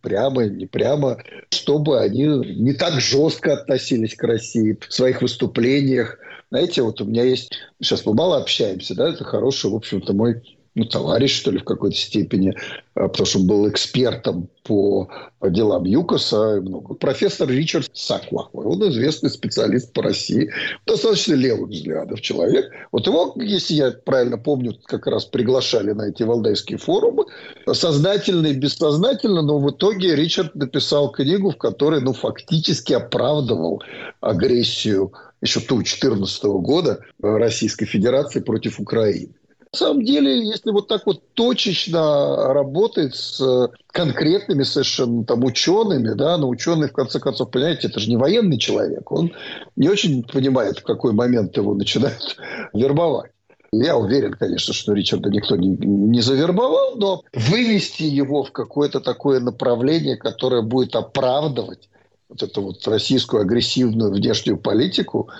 прямо, 0.00 0.44
не 0.44 0.66
прямо, 0.66 1.18
чтобы 1.50 2.00
они 2.00 2.24
не 2.24 2.72
так 2.72 3.00
жестко 3.00 3.54
относились 3.54 4.14
к 4.14 4.22
России 4.24 4.78
в 4.88 4.92
своих 4.92 5.22
выступлениях. 5.22 6.18
Знаете, 6.50 6.82
вот 6.82 7.00
у 7.00 7.04
меня 7.04 7.24
есть... 7.24 7.52
Сейчас 7.80 8.06
мы 8.06 8.14
мало 8.14 8.36
общаемся, 8.36 8.94
да, 8.94 9.08
это 9.08 9.24
хороший, 9.24 9.70
в 9.70 9.74
общем-то, 9.74 10.12
мой 10.12 10.53
ну, 10.74 10.84
товарищ, 10.84 11.36
что 11.36 11.52
ли, 11.52 11.58
в 11.58 11.64
какой-то 11.64 11.96
степени, 11.96 12.54
а, 12.94 13.08
потому 13.08 13.26
что 13.26 13.38
он 13.38 13.46
был 13.46 13.68
экспертом 13.68 14.48
по 14.64 15.08
делам 15.42 15.84
ЮКОСа. 15.84 16.60
Много. 16.60 16.94
Профессор 16.94 17.48
Ричард 17.48 17.90
Саква, 17.92 18.48
он 18.52 18.88
известный 18.88 19.30
специалист 19.30 19.92
по 19.92 20.02
России, 20.02 20.50
достаточно 20.84 21.34
левых 21.34 21.70
взглядов 21.70 22.20
человек. 22.20 22.72
Вот 22.90 23.06
его, 23.06 23.34
если 23.36 23.74
я 23.74 23.90
правильно 23.92 24.36
помню, 24.36 24.74
как 24.86 25.06
раз 25.06 25.26
приглашали 25.26 25.92
на 25.92 26.08
эти 26.08 26.24
валдайские 26.24 26.78
форумы, 26.78 27.26
сознательно 27.72 28.48
и 28.48 28.54
бессознательно, 28.54 29.42
но 29.42 29.58
в 29.58 29.70
итоге 29.70 30.16
Ричард 30.16 30.54
написал 30.54 31.12
книгу, 31.12 31.50
в 31.50 31.56
которой, 31.56 32.00
ну, 32.00 32.12
фактически 32.12 32.94
оправдывал 32.94 33.82
агрессию 34.20 35.12
еще 35.40 35.60
ту 35.60 35.76
2014 35.76 36.44
года 36.44 37.00
Российской 37.20 37.84
Федерации 37.84 38.40
против 38.40 38.80
Украины. 38.80 39.34
На 39.74 39.78
самом 39.78 40.04
деле, 40.04 40.46
если 40.46 40.70
вот 40.70 40.86
так 40.86 41.04
вот 41.04 41.20
точечно 41.34 42.54
работать 42.54 43.16
с 43.16 43.40
э, 43.40 43.76
конкретными 43.88 44.62
совершенно 44.62 45.24
там 45.24 45.42
учеными, 45.42 46.14
да, 46.14 46.38
но 46.38 46.48
ученый, 46.48 46.86
в 46.86 46.92
конце 46.92 47.18
концов, 47.18 47.50
понимаете, 47.50 47.88
это 47.88 47.98
же 47.98 48.08
не 48.08 48.16
военный 48.16 48.56
человек, 48.56 49.10
он 49.10 49.32
не 49.74 49.88
очень 49.88 50.22
понимает, 50.22 50.78
в 50.78 50.84
какой 50.84 51.12
момент 51.12 51.56
его 51.56 51.74
начинают 51.74 52.36
вербовать. 52.72 53.32
Я 53.72 53.96
уверен, 53.96 54.34
конечно, 54.34 54.72
что 54.72 54.92
Ричарда 54.92 55.28
никто 55.28 55.56
не, 55.56 55.70
не 55.70 56.20
завербовал, 56.20 56.94
но 56.94 57.24
вывести 57.32 58.04
его 58.04 58.44
в 58.44 58.52
какое-то 58.52 59.00
такое 59.00 59.40
направление, 59.40 60.16
которое 60.16 60.62
будет 60.62 60.94
оправдывать 60.94 61.88
вот 62.28 62.44
эту 62.44 62.62
вот 62.62 62.86
российскую 62.86 63.42
агрессивную 63.42 64.12
внешнюю 64.12 64.56
политику, 64.56 65.30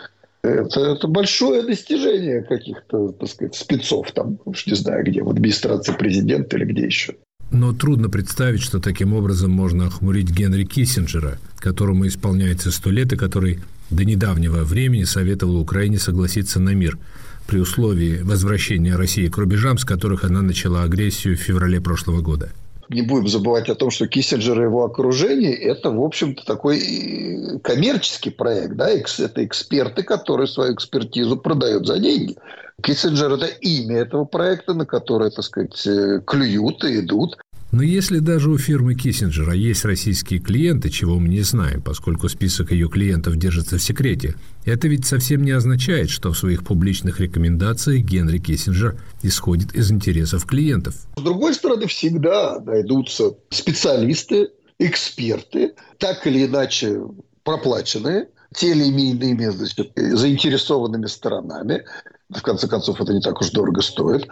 это, 0.45 0.81
это 0.81 1.09
большое 1.09 1.63
достижение 1.63 2.43
каких-то, 2.43 3.13
так 3.13 3.29
сказать, 3.29 3.55
спецов 3.55 4.13
там, 4.13 4.39
уж 4.45 4.67
не 4.67 4.75
знаю 4.75 5.05
где, 5.05 5.23
в 5.23 5.31
администрации 5.31 5.93
президента 5.93 6.57
или 6.57 6.65
где 6.65 6.85
еще. 6.85 7.15
Но 7.51 7.73
трудно 7.73 8.09
представить, 8.09 8.61
что 8.61 8.81
таким 8.81 9.15
образом 9.15 9.51
можно 9.51 9.87
охмурить 9.87 10.31
Генри 10.31 10.65
Киссинджера, 10.65 11.39
которому 11.59 12.07
исполняется 12.07 12.71
сто 12.71 12.91
лет 12.91 13.13
и 13.13 13.17
который 13.17 13.61
до 13.91 14.05
недавнего 14.05 14.65
времени 14.65 15.05
советовал 15.05 15.59
Украине 15.61 15.99
согласиться 15.99 16.59
на 16.59 16.71
мир 16.71 16.99
при 17.47 17.59
условии 17.59 18.21
возвращения 18.23 18.97
России 18.97 19.29
к 19.29 19.37
рубежам, 19.37 19.79
с 19.79 19.85
которых 19.85 20.25
она 20.25 20.43
начала 20.43 20.83
агрессию 20.83 21.37
в 21.37 21.41
феврале 21.41 21.81
прошлого 21.81 22.23
года 22.23 22.51
не 22.89 23.03
будем 23.03 23.29
забывать 23.29 23.69
о 23.69 23.75
том, 23.75 23.91
что 23.91 24.07
Киссинджер 24.07 24.61
и 24.61 24.65
его 24.65 24.85
окружение– 24.85 25.55
это, 25.55 25.91
в 25.91 26.03
общем-то, 26.03 26.45
такой 26.45 26.79
э, 26.79 27.59
коммерческий 27.61 28.31
проект. 28.31 28.77
Да? 28.77 28.91
Это 28.91 29.45
эксперты, 29.45 30.03
которые 30.03 30.47
свою 30.47 30.75
экспертизу 30.75 31.37
продают 31.37 31.87
за 31.87 31.99
деньги. 31.99 32.37
Киссинджер– 32.83 33.33
это 33.35 33.47
имя 33.47 33.99
этого 33.99 34.25
проекта, 34.25 34.75
на 34.75 34.87
которое, 34.87 35.31
так 35.31 35.45
сказать, 35.45 35.87
э, 35.87 36.21
клюют 36.27 36.85
и 36.85 37.01
идут. 37.01 37.39
Но 37.75 37.83
если 37.83 38.21
даже 38.21 38.51
у 38.51 38.57
фирмы 38.57 38.95
Киссинджера 38.95 39.53
есть 39.53 39.85
российские 39.85 40.39
клиенты, 40.39 40.91
чего 40.91 41.19
мы 41.19 41.27
не 41.27 41.41
знаем, 41.41 41.83
поскольку 41.83 42.29
список 42.29 42.71
ее 42.71 42.89
клиентов 42.89 43.35
держится 43.37 43.79
в 43.79 43.83
секрете, 43.83 44.37
это 44.65 44.87
ведь 44.87 45.07
совсем 45.07 45.43
не 45.43 45.51
означает, 45.51 46.09
что 46.09 46.33
в 46.33 46.39
своих 46.39 46.65
публичных 46.65 47.19
рекомендациях 47.19 48.05
Генри 48.05 48.39
Киссинджер 48.39 48.97
исходит 49.25 49.75
из 49.75 49.91
интересов 49.91 50.47
клиентов. 50.47 50.95
С 51.17 51.21
другой 51.21 51.53
стороны, 51.53 51.89
всегда 51.89 52.61
найдутся 52.61 53.35
специалисты, 53.51 54.51
эксперты, 54.79 55.75
так 55.99 56.25
или 56.29 56.47
иначе 56.47 57.01
проплаченные, 57.43 58.29
те 58.55 58.71
или 58.71 58.85
иными 58.85 59.47
значит, 59.47 59.93
заинтересованными 59.97 61.07
сторонами, 61.07 61.85
в 62.31 62.43
конце 62.43 62.69
концов, 62.69 63.01
это 63.01 63.13
не 63.13 63.21
так 63.21 63.41
уж 63.41 63.51
дорого 63.51 63.83
стоит, 63.83 64.27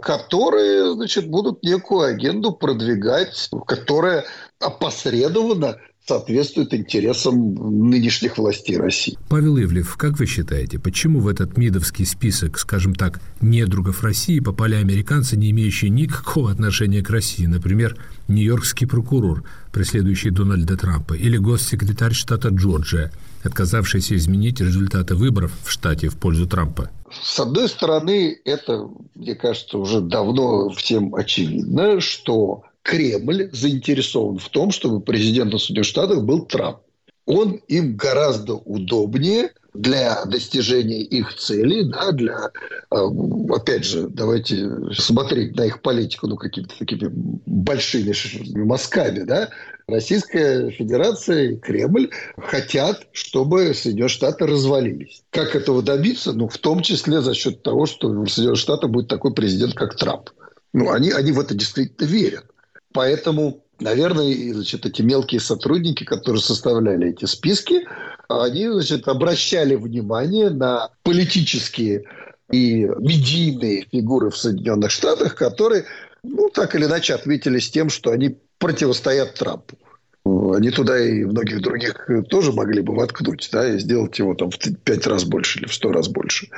которые, 0.00 0.94
значит, 0.94 1.28
будут 1.28 1.62
некую 1.62 2.02
агенду 2.02 2.52
продвигать, 2.52 3.50
которая 3.66 4.24
опосредованно 4.60 5.76
соответствует 6.06 6.74
интересам 6.74 7.54
нынешних 7.88 8.38
властей 8.38 8.76
России. 8.76 9.16
Павел 9.28 9.58
Ивлев, 9.58 9.96
как 9.96 10.18
вы 10.18 10.26
считаете, 10.26 10.78
почему 10.78 11.20
в 11.20 11.28
этот 11.28 11.56
МИДовский 11.56 12.06
список, 12.06 12.58
скажем 12.58 12.94
так, 12.94 13.20
недругов 13.40 14.02
России 14.02 14.40
попали 14.40 14.74
американцы, 14.74 15.36
не 15.36 15.50
имеющие 15.50 15.90
никакого 15.90 16.50
отношения 16.50 17.02
к 17.02 17.10
России? 17.10 17.46
Например, 17.46 17.96
нью-йоркский 18.28 18.88
прокурор, 18.88 19.44
преследующий 19.72 20.30
Дональда 20.30 20.76
Трампа, 20.76 21.14
или 21.14 21.36
госсекретарь 21.36 22.14
штата 22.14 22.48
Джорджия, 22.48 23.12
отказавшийся 23.42 24.16
изменить 24.16 24.60
результаты 24.60 25.14
выборов 25.14 25.52
в 25.64 25.70
штате 25.70 26.08
в 26.08 26.16
пользу 26.16 26.46
Трампа? 26.46 26.90
С 27.22 27.40
одной 27.40 27.68
стороны, 27.68 28.38
это, 28.44 28.88
мне 29.14 29.34
кажется, 29.34 29.78
уже 29.78 30.00
давно 30.00 30.70
всем 30.70 31.14
очевидно, 31.14 32.00
что 32.00 32.64
Кремль 32.82 33.50
заинтересован 33.52 34.38
в 34.38 34.48
том, 34.48 34.70
чтобы 34.70 35.00
президентом 35.00 35.58
Соединенных 35.58 35.86
Штатов 35.86 36.24
был 36.24 36.46
Трамп. 36.46 36.78
Он 37.26 37.60
им 37.68 37.96
гораздо 37.96 38.54
удобнее 38.54 39.50
для 39.74 40.24
достижения 40.24 41.02
их 41.02 41.34
целей, 41.36 41.84
да, 41.84 42.10
для, 42.12 42.50
а, 42.90 43.06
опять 43.50 43.84
же, 43.84 44.08
давайте 44.08 44.68
смотреть 44.94 45.54
на 45.56 45.66
их 45.66 45.80
политику, 45.80 46.26
ну, 46.26 46.36
какими-то 46.36 46.74
такими 46.78 47.08
большими 47.12 48.64
мазками, 48.64 49.20
да, 49.20 49.50
Российская 49.90 50.70
Федерация 50.70 51.50
и 51.50 51.56
Кремль 51.56 52.10
хотят, 52.38 53.06
чтобы 53.12 53.74
Соединенные 53.74 54.08
Штаты 54.08 54.46
развалились. 54.46 55.22
Как 55.30 55.54
этого 55.54 55.82
добиться? 55.82 56.32
Ну, 56.32 56.48
в 56.48 56.58
том 56.58 56.82
числе 56.82 57.20
за 57.20 57.34
счет 57.34 57.62
того, 57.62 57.86
что 57.86 58.08
в 58.08 58.28
Соединенных 58.28 58.58
Штатах 58.58 58.90
будет 58.90 59.08
такой 59.08 59.34
президент, 59.34 59.74
как 59.74 59.96
Трамп. 59.96 60.30
Ну, 60.72 60.90
они, 60.90 61.10
они 61.10 61.32
в 61.32 61.40
это 61.40 61.54
действительно 61.54 62.06
верят. 62.06 62.44
Поэтому, 62.92 63.64
наверное, 63.78 64.54
значит, 64.54 64.86
эти 64.86 65.02
мелкие 65.02 65.40
сотрудники, 65.40 66.04
которые 66.04 66.40
составляли 66.40 67.10
эти 67.10 67.24
списки, 67.24 67.86
они 68.28 68.68
значит, 68.68 69.08
обращали 69.08 69.74
внимание 69.74 70.50
на 70.50 70.90
политические 71.02 72.04
и 72.50 72.84
медийные 72.98 73.86
фигуры 73.90 74.30
в 74.30 74.36
Соединенных 74.36 74.90
Штатах, 74.90 75.34
которые, 75.34 75.84
ну, 76.22 76.48
так 76.48 76.74
или 76.74 76.84
иначе 76.84 77.14
отметились 77.14 77.70
тем, 77.70 77.90
что 77.90 78.10
они 78.10 78.38
противостоят 78.60 79.34
Трампу. 79.34 79.76
Они 80.24 80.70
туда 80.70 81.02
и 81.02 81.24
многих 81.24 81.60
других 81.62 82.08
тоже 82.28 82.52
могли 82.52 82.82
бы 82.82 82.94
воткнуть, 82.94 83.48
да, 83.50 83.74
и 83.74 83.78
сделать 83.78 84.18
его 84.18 84.34
там 84.34 84.50
в 84.50 84.58
пять 84.84 85.06
раз 85.06 85.24
больше 85.24 85.58
или 85.58 85.66
в 85.66 85.74
сто 85.74 85.90
раз 85.90 86.08
больше. 86.08 86.48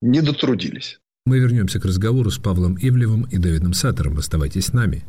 Не 0.00 0.22
дотрудились. 0.22 0.98
Мы 1.24 1.38
вернемся 1.38 1.78
к 1.78 1.84
разговору 1.84 2.30
с 2.30 2.38
Павлом 2.38 2.76
Ивлевым 2.80 3.28
и 3.30 3.38
Давидом 3.38 3.74
Саттером. 3.74 4.18
Оставайтесь 4.18 4.66
с 4.66 4.72
нами. 4.72 5.04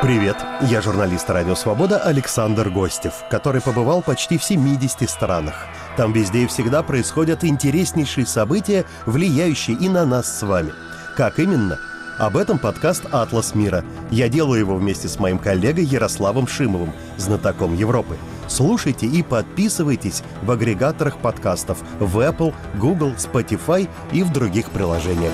Привет, 0.00 0.36
я 0.70 0.80
журналист 0.80 1.28
«Радио 1.28 1.54
Свобода» 1.54 1.98
Александр 1.98 2.70
Гостев, 2.70 3.14
который 3.30 3.60
побывал 3.60 4.00
почти 4.00 4.38
в 4.38 4.44
70 4.44 5.08
странах. 5.10 5.66
Там 5.96 6.12
везде 6.12 6.44
и 6.44 6.46
всегда 6.46 6.82
происходят 6.82 7.44
интереснейшие 7.44 8.24
события, 8.24 8.84
влияющие 9.06 9.76
и 9.76 9.88
на 9.88 10.06
нас 10.06 10.38
с 10.38 10.42
вами. 10.42 10.72
Как 11.16 11.40
именно? 11.40 11.80
Об 12.18 12.36
этом 12.36 12.58
подкаст 12.58 13.04
«Атлас 13.12 13.54
мира». 13.54 13.84
Я 14.10 14.28
делаю 14.28 14.58
его 14.58 14.76
вместе 14.76 15.06
с 15.06 15.20
моим 15.20 15.38
коллегой 15.38 15.84
Ярославом 15.84 16.48
Шимовым, 16.48 16.92
знатоком 17.16 17.76
Европы. 17.76 18.16
Слушайте 18.48 19.06
и 19.06 19.22
подписывайтесь 19.22 20.24
в 20.42 20.50
агрегаторах 20.50 21.18
подкастов 21.18 21.78
в 22.00 22.18
Apple, 22.18 22.52
Google, 22.76 23.12
Spotify 23.12 23.88
и 24.12 24.24
в 24.24 24.32
других 24.32 24.70
приложениях. 24.70 25.32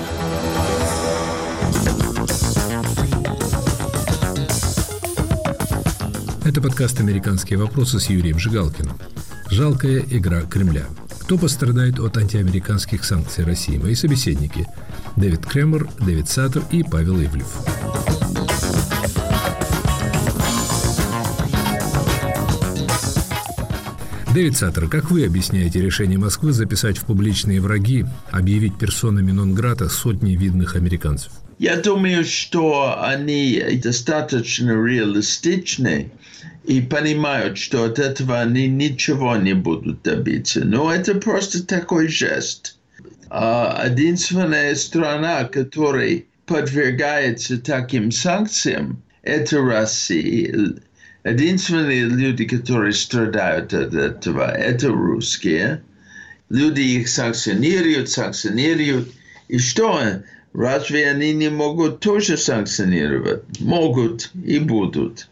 Это 6.43 6.61
подкаст 6.61 6.99
«Американские 6.99 7.57
вопросы» 7.57 7.99
с 7.99 8.11
Юрием 8.11 8.37
Жигалкиным. 8.37 8.95
Жалкая 9.49 10.05
игра 10.07 10.41
Кремля. 10.41 10.85
Кто 11.21 11.39
пострадает 11.39 11.99
от 11.99 12.15
антиамериканских 12.17 13.03
санкций 13.03 13.43
России? 13.43 13.79
Мои 13.79 13.95
собеседники– 13.95 14.67
Дэвид 15.15 15.45
Кремер, 15.45 15.87
Дэвид 16.05 16.27
Саттер 16.27 16.63
и 16.71 16.83
Павел 16.83 17.15
Ивлев. 17.21 17.47
Дэвид 24.33 24.57
Саттер, 24.57 24.89
как 24.89 25.11
вы 25.11 25.25
объясняете 25.25 25.81
решение 25.81 26.17
Москвы 26.17 26.51
записать 26.51 26.97
в 26.97 27.05
публичные 27.05 27.61
враги, 27.61 28.05
объявить 28.31 28.77
персонами 28.77 29.31
нон-грата 29.31 29.87
сотни 29.87 30.35
видных 30.35 30.75
американцев? 30.75 31.31
Я 31.57 31.77
думаю, 31.77 32.25
что 32.25 33.01
они 33.01 33.63
достаточно 33.81 34.71
реалистичны 34.71 36.11
и 36.65 36.81
понимают, 36.81 37.57
что 37.57 37.85
от 37.85 37.99
этого 37.99 38.41
они 38.41 38.67
ничего 38.67 39.37
не 39.37 39.53
будут 39.53 40.01
добиться. 40.03 40.65
Но 40.65 40.93
это 40.93 41.15
просто 41.15 41.65
такой 41.65 42.09
жест. 42.09 42.74
А 43.29 43.87
единственная 43.87 44.75
страна, 44.75 45.45
которая 45.45 46.23
подвергается 46.45 47.59
таким 47.59 48.11
санкциям, 48.11 49.01
это 49.23 49.61
Россия. 49.61 50.75
Единственные 51.23 52.03
люди, 52.03 52.45
которые 52.45 52.93
страдают 52.93 53.73
от 53.73 53.93
этого, 53.93 54.51
это 54.51 54.89
русские. 54.89 55.81
Люди 56.49 56.81
их 56.81 57.07
санкционируют, 57.09 58.09
санкционируют. 58.11 59.11
И 59.47 59.57
что? 59.57 59.99
Разве 60.53 61.09
они 61.09 61.33
не 61.33 61.49
могут 61.49 61.99
тоже 61.99 62.37
санкционировать? 62.37 63.59
Могут 63.59 64.29
и 64.45 64.59
будут. 64.59 65.27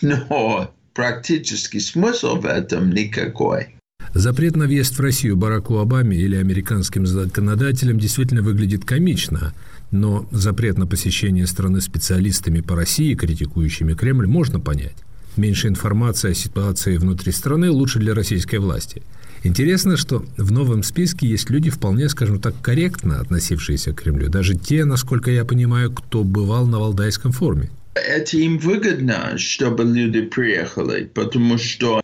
Но 0.00 0.72
практический 0.94 1.80
смысл 1.80 2.36
в 2.36 2.46
этом 2.46 2.92
никакой. 2.92 3.74
Запрет 4.14 4.54
на 4.54 4.66
въезд 4.66 4.96
в 4.96 5.00
Россию 5.00 5.36
Бараку 5.36 5.78
Обаме 5.78 6.16
или 6.16 6.36
американским 6.36 7.04
законодателям 7.04 7.98
действительно 7.98 8.42
выглядит 8.42 8.84
комично, 8.84 9.52
но 9.90 10.28
запрет 10.30 10.78
на 10.78 10.86
посещение 10.86 11.48
страны 11.48 11.80
специалистами 11.80 12.60
по 12.60 12.76
России, 12.76 13.14
критикующими 13.14 13.94
Кремль, 13.94 14.28
можно 14.28 14.60
понять. 14.60 14.94
Меньше 15.36 15.66
информации 15.66 16.30
о 16.30 16.34
ситуации 16.34 16.96
внутри 16.96 17.32
страны 17.32 17.72
лучше 17.72 17.98
для 17.98 18.14
российской 18.14 18.60
власти. 18.60 19.02
Интересно, 19.42 19.96
что 19.96 20.24
в 20.36 20.52
новом 20.52 20.84
списке 20.84 21.26
есть 21.26 21.50
люди, 21.50 21.70
вполне, 21.70 22.08
скажем 22.08 22.40
так, 22.40 22.54
корректно 22.62 23.18
относившиеся 23.18 23.92
к 23.92 24.00
Кремлю. 24.00 24.28
Даже 24.28 24.54
те, 24.54 24.84
насколько 24.84 25.32
я 25.32 25.44
понимаю, 25.44 25.90
кто 25.90 26.22
бывал 26.22 26.68
на 26.68 26.78
Валдайском 26.78 27.32
форуме. 27.32 27.68
Это 27.94 28.36
им 28.36 28.58
выгодно, 28.58 29.38
чтобы 29.38 29.84
люди 29.84 30.22
приехали, 30.22 31.10
потому 31.12 31.58
что 31.58 32.00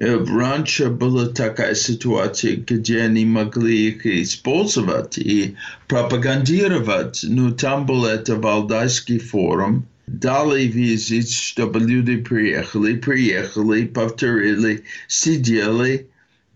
Э, 0.00 0.24
раньше 0.24 0.90
была 0.90 1.26
такая 1.26 1.74
ситуация, 1.74 2.56
где 2.56 3.02
они 3.02 3.24
могли 3.24 3.88
их 3.88 4.06
использовать 4.06 5.18
и 5.18 5.56
пропагандировать, 5.88 7.24
но 7.24 7.50
там 7.50 7.84
был 7.84 8.04
это 8.04 8.36
Валдайский 8.36 9.18
форум, 9.18 9.86
дали 10.06 10.66
визит, 10.66 11.28
чтобы 11.30 11.80
люди 11.80 12.16
приехали, 12.16 12.96
приехали, 12.96 13.86
повторили, 13.86 14.84
сидели, 15.08 16.06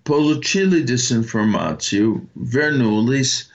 получили 0.05 0.81
дезинформацию, 0.81 2.29
вернулись, 2.37 3.51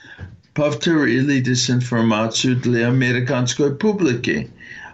повторили 0.52 1.40
дезинформацию 1.40 2.56
для 2.56 2.88
американской 2.88 3.74
публики. 3.74 4.50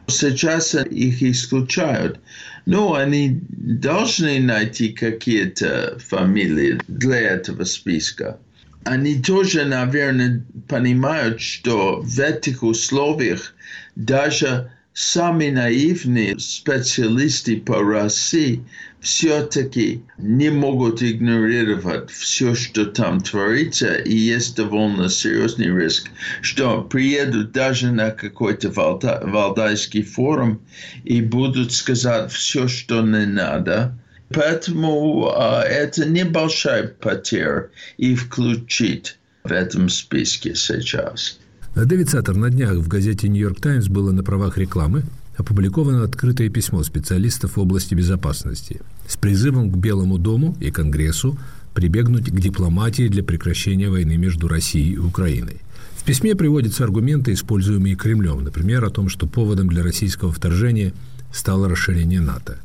Сейчас 0.07 0.75
их 0.75 1.23
исключают. 1.23 2.21
Ну, 2.67 2.95
они 2.95 3.41
должны 3.51 4.41
найти 4.41 4.91
какие-то 4.91 5.99
фамилии 5.99 6.81
для 6.89 7.19
этого 7.19 7.65
списка. 7.65 8.39
Они 8.85 9.21
тоже, 9.21 9.65
наверное, 9.65 10.45
понимают, 10.69 11.41
что 11.41 12.01
в 12.01 12.21
этих 12.21 12.63
условиях 12.63 13.55
даже 13.97 14.71
сами 14.95 15.51
наивные 15.51 16.39
специалисты 16.39 17.59
по 17.59 17.83
России 17.83 18.65
все-таки 19.05 20.03
не 20.17 20.51
могут 20.51 21.03
игнорировать 21.03 22.11
все, 22.11 22.55
что 22.55 22.87
там 22.87 23.21
творится, 23.21 23.95
и 23.97 24.17
есть 24.17 24.57
довольно 24.57 25.11
серьезный 25.11 25.67
риск, 25.67 26.09
что 26.41 26.81
приедут 26.81 27.53
даже 27.53 27.93
на 27.93 28.11
какой-то 28.11 28.71
Валда, 28.71 29.21
Валдайский 29.23 30.03
форум 30.03 30.61
и 31.05 31.21
будут 31.21 31.73
сказать 31.73 32.33
все, 32.33 32.67
что 32.67 33.03
не 33.03 33.27
надо. 33.27 33.97
Поэтому 34.31 35.31
э, 35.37 35.61
это 35.65 36.09
небольшая 36.09 36.89
потеря 36.89 37.69
и 37.99 38.15
включить 38.15 39.19
в 39.45 39.53
этом 39.53 39.91
списке 39.91 40.55
сейчас. 40.55 41.39
Дэвид 41.77 42.09
Саттер 42.09 42.37
на 42.37 42.49
днях 42.49 42.77
в 42.77 42.89
газете 42.89 43.29
«Нью-Йорк 43.29 43.61
Таймс» 43.61 43.89
было 43.89 44.13
на 44.13 44.25
правах 44.25 44.57
рекламы 44.57 45.03
опубликовано 45.37 46.05
открытое 46.05 46.49
письмо 46.49 46.83
специалистов 46.83 47.57
в 47.57 47.61
области 47.61 47.95
безопасности 47.95 48.81
с 49.07 49.17
призывом 49.17 49.71
к 49.71 49.77
Белому 49.77 50.19
дому 50.19 50.57
и 50.61 50.71
Конгрессу 50.71 51.39
прибегнуть 51.75 52.31
к 52.31 52.41
дипломатии 52.41 53.09
для 53.09 53.25
прекращения 53.25 53.91
войны 53.91 54.17
между 54.17 54.49
Россией 54.49 54.95
и 54.95 54.99
Украиной. 54.99 55.61
В 55.97 56.05
письме 56.05 56.35
приводятся 56.35 56.85
аргументы, 56.85 57.33
используемые 57.33 57.97
Кремлем, 57.97 58.45
например, 58.45 58.85
о 58.85 58.91
том, 58.91 59.09
что 59.09 59.27
поводом 59.27 59.69
для 59.69 59.83
российского 59.83 60.33
вторжения 60.33 60.93
стало 61.33 61.69
расширение 61.69 62.21
НАТО. 62.21 62.59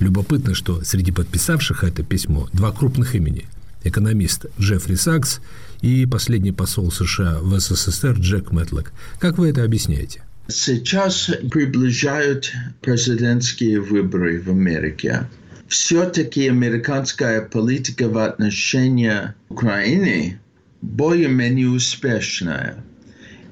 Любопытно, 0.00 0.54
что 0.54 0.82
среди 0.84 1.12
подписавших 1.12 1.84
это 1.84 2.02
письмо 2.02 2.48
два 2.52 2.72
крупных 2.72 3.14
имени– 3.14 3.44
экономист 3.84 4.46
Джеффри 4.58 4.94
Сакс 4.94 5.40
и 5.80 6.06
последний 6.06 6.52
посол 6.52 6.90
США 6.90 7.38
в 7.40 7.58
СССР 7.58 8.16
Джек 8.18 8.52
Мэтлок. 8.52 8.92
Как 9.18 9.38
вы 9.38 9.50
это 9.50 9.64
объясняете? 9.64 10.22
Сейчас 10.50 11.30
приближают 11.50 12.50
президентские 12.80 13.82
выборы 13.82 14.40
в 14.40 14.48
Америке. 14.48 15.26
Все-таки 15.68 16.48
американская 16.48 17.42
политика 17.42 18.08
в 18.08 18.16
отношении 18.16 19.34
Украины 19.50 20.40
более-менее 20.80 21.68
успешная. 21.68 22.82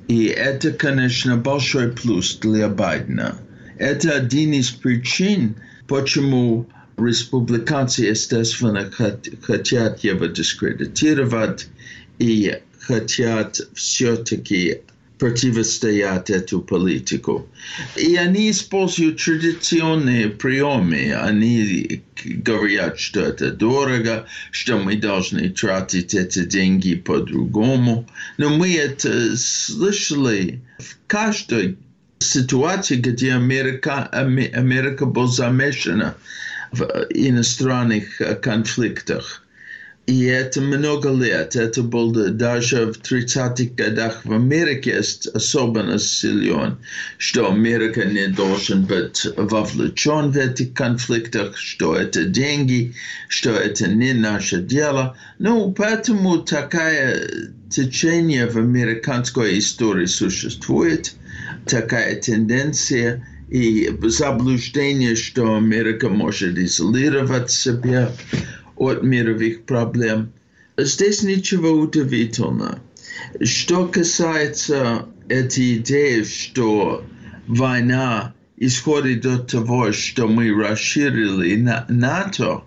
И 0.09 0.25
это, 0.25 0.73
конечно, 0.73 1.37
большой 1.37 1.93
плюс 1.93 2.37
для 2.37 2.69
Байдена. 2.69 3.37
Это 3.77 4.13
один 4.13 4.55
из 4.55 4.71
причин, 4.71 5.55
почему 5.89 6.67
республиканцы, 6.97 8.07
естественно, 8.07 8.91
хотят 9.43 10.03
его 10.03 10.25
дискредитировать 10.25 11.69
и 12.19 12.59
хотят 12.79 13.61
все-таки 13.75 14.81
противостоять 15.19 16.31
эту 16.31 16.61
политику. 16.61 17.49
И 17.97 18.17
они 18.17 18.51
используют 18.51 19.23
традиционные 19.23 20.29
приемы. 20.29 21.15
Они 21.15 22.03
говорят, 22.25 22.99
что 22.99 23.21
это 23.21 23.51
дорого, 23.51 24.27
что 24.51 24.79
мы 24.79 24.97
должны 24.97 25.49
тратить 25.51 26.15
эти 26.15 26.45
деньги 26.45 26.95
по-другому. 26.95 28.07
Но 28.37 28.51
мы 28.51 28.75
это 28.77 29.37
слышали 29.37 30.61
в 30.79 30.97
каждой 31.07 31.79
ситуации, 32.19 32.97
где 32.97 33.35
Америка, 33.35 34.05
Америка 34.05 35.07
была 35.07 35.29
замешана 35.29 36.15
в 36.73 36.83
иностранных 37.11 38.21
конфликтах. 38.43 39.46
И 40.07 40.23
это 40.27 40.61
много 40.61 41.11
лет. 41.13 41.57
Это 41.57 41.83
было 41.83 42.29
даже 42.29 42.93
в 42.93 43.01
30-х 43.01 43.75
годах 43.75 44.25
в 44.25 44.33
Америке 44.33 45.01
особенно 45.35 45.99
силен, 45.99 46.79
что 47.19 47.51
Америка 47.51 48.05
не 48.05 48.29
должен 48.29 48.85
быть 48.85 49.27
вовлечен 49.37 50.31
в 50.31 50.37
эти 50.37 50.67
конфликты, 50.67 51.51
что 51.57 51.97
это 51.97 52.25
деньги, 52.25 52.95
что 53.29 53.51
это 53.51 53.89
не 53.89 54.13
наше 54.13 54.63
дело. 54.63 55.17
Ну, 55.41 55.73
поэтому 55.73 56.39
такое 56.39 57.29
течение 57.69 58.47
в 58.47 58.57
американской 58.57 59.59
истории 59.59 60.07
существует, 60.07 61.15
такая 61.67 62.15
тенденция 62.21 63.27
и 63.51 63.91
заблуждение, 64.05 65.17
что 65.17 65.57
Америка 65.57 66.09
может 66.09 66.57
изолировать 66.59 67.51
себя 67.51 68.13
от 68.77 69.03
мировых 69.03 69.65
проблем. 69.65 70.33
Здесь 70.77 71.23
ничего 71.23 71.71
удивительного. 71.71 72.79
Что 73.43 73.87
касается 73.87 75.07
этой 75.29 75.79
идеи, 75.79 76.23
что 76.23 77.05
война 77.47 78.35
исходит 78.57 79.25
от 79.27 79.51
того, 79.51 79.93
что 79.93 80.29
мы 80.29 80.53
расширили 80.55 81.57
НАТО, 81.89 82.65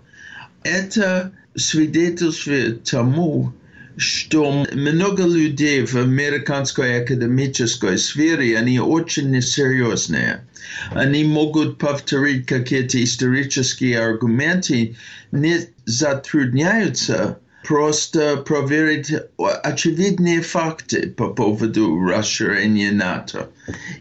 это 0.62 1.32
свидетельствует 1.56 2.84
тому, 2.84 3.52
что 3.96 4.64
много 4.72 5.24
людей 5.24 5.84
в 5.84 5.94
американской 5.94 7.02
академической 7.02 7.98
сфере, 7.98 8.56
они 8.56 8.80
очень 8.80 9.30
несерьезные. 9.30 10.46
Они 10.92 11.24
могут 11.24 11.78
повторить 11.78 12.46
какие-то 12.46 13.02
исторические 13.02 14.00
аргументы, 14.00 14.96
не 15.32 15.60
затрудняются 15.90 17.38
просто 17.64 18.38
проверить 18.38 19.12
очевидные 19.62 20.40
факты 20.40 21.10
по 21.10 21.28
поводу 21.28 22.00
расширения 22.00 22.90
НАТО 22.90 23.50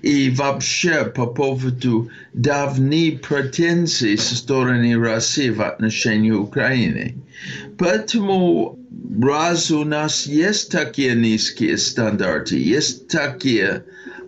и 0.02 0.30
вообще 0.30 1.04
по 1.06 1.28
поводу 1.28 2.10
давней 2.34 3.18
претензий 3.18 4.18
со 4.18 4.36
стороны 4.36 4.98
России 4.98 5.50
в 5.50 5.62
отношении 5.62 6.32
Украины. 6.32 7.18
Поэтому 7.78 8.80
раз 9.22 9.72
у 9.72 9.84
нас 9.84 10.26
есть 10.26 10.72
такие 10.72 11.16
низкие 11.16 11.78
стандарты, 11.78 12.58
есть 12.58 13.08
такие 13.10 13.84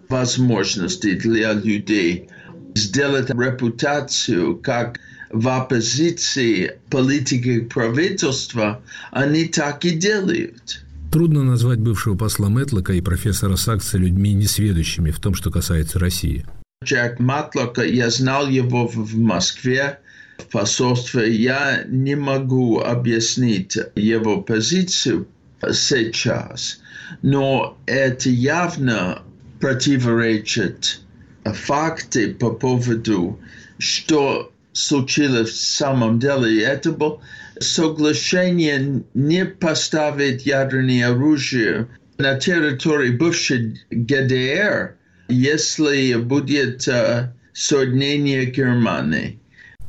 возможности 0.09 1.13
для 1.13 1.53
людей 1.53 2.27
сделать 2.75 3.29
репутацию 3.29 4.57
как 4.57 4.99
в 5.31 5.47
оппозиции 5.47 6.73
политики 6.89 7.61
правительства, 7.61 8.81
они 9.11 9.45
так 9.45 9.85
и 9.85 9.91
делают. 9.91 10.83
Трудно 11.11 11.43
назвать 11.43 11.79
бывшего 11.79 12.15
посла 12.15 12.49
Мэтлока 12.49 12.93
и 12.93 13.01
профессора 13.01 13.55
Сакса 13.55 13.97
людьми 13.97 14.33
несведущими 14.33 15.11
в 15.11 15.19
том, 15.19 15.35
что 15.35 15.51
касается 15.51 15.99
России. 15.99 16.45
Джек 16.83 17.19
Матлока, 17.19 17.83
я 17.83 18.09
знал 18.09 18.47
его 18.47 18.87
в 18.87 19.17
Москве, 19.17 19.99
в 20.37 20.45
посольстве. 20.45 21.33
Я 21.33 21.83
не 21.87 22.15
могу 22.15 22.79
объяснить 22.79 23.77
его 23.95 24.41
позицию 24.41 25.27
сейчас, 25.71 26.79
но 27.21 27.77
это 27.85 28.29
явно 28.29 29.21
противоречат 29.59 31.01
факты 31.43 32.33
по 32.33 32.51
поводу, 32.51 33.39
что 33.77 34.51
случилось 34.73 35.49
в 35.49 35.61
самом 35.61 36.19
деле. 36.19 36.63
Это 36.63 36.91
было 36.91 37.21
соглашение 37.59 39.03
не 39.13 39.45
поставить 39.45 40.45
ядерное 40.45 41.09
оружие 41.09 41.87
на 42.17 42.35
территории 42.35 43.11
бывшей 43.11 43.79
ГДР, 43.89 44.95
если 45.27 46.15
будет 46.15 46.87
uh, 46.87 47.29
соединение 47.53 48.45
Германии. 48.45 49.39